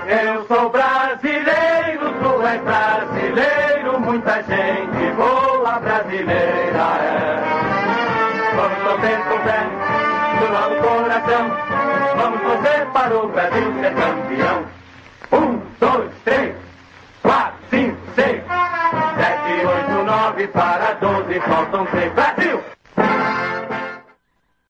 [0.06, 7.34] Eu sou brasileiro, tu és brasileiro, muita gente boa brasileira é.
[8.56, 9.60] Vamos torcer com fé,
[10.38, 11.44] do nosso coração,
[12.16, 14.66] vamos torcer para o Brasil ser campeão.
[15.32, 16.54] Um, dois, três,
[17.22, 18.42] quatro, cinco, seis,
[19.16, 22.12] sete, oito, nove, para doze, faltam três.
[22.12, 22.62] Brasil!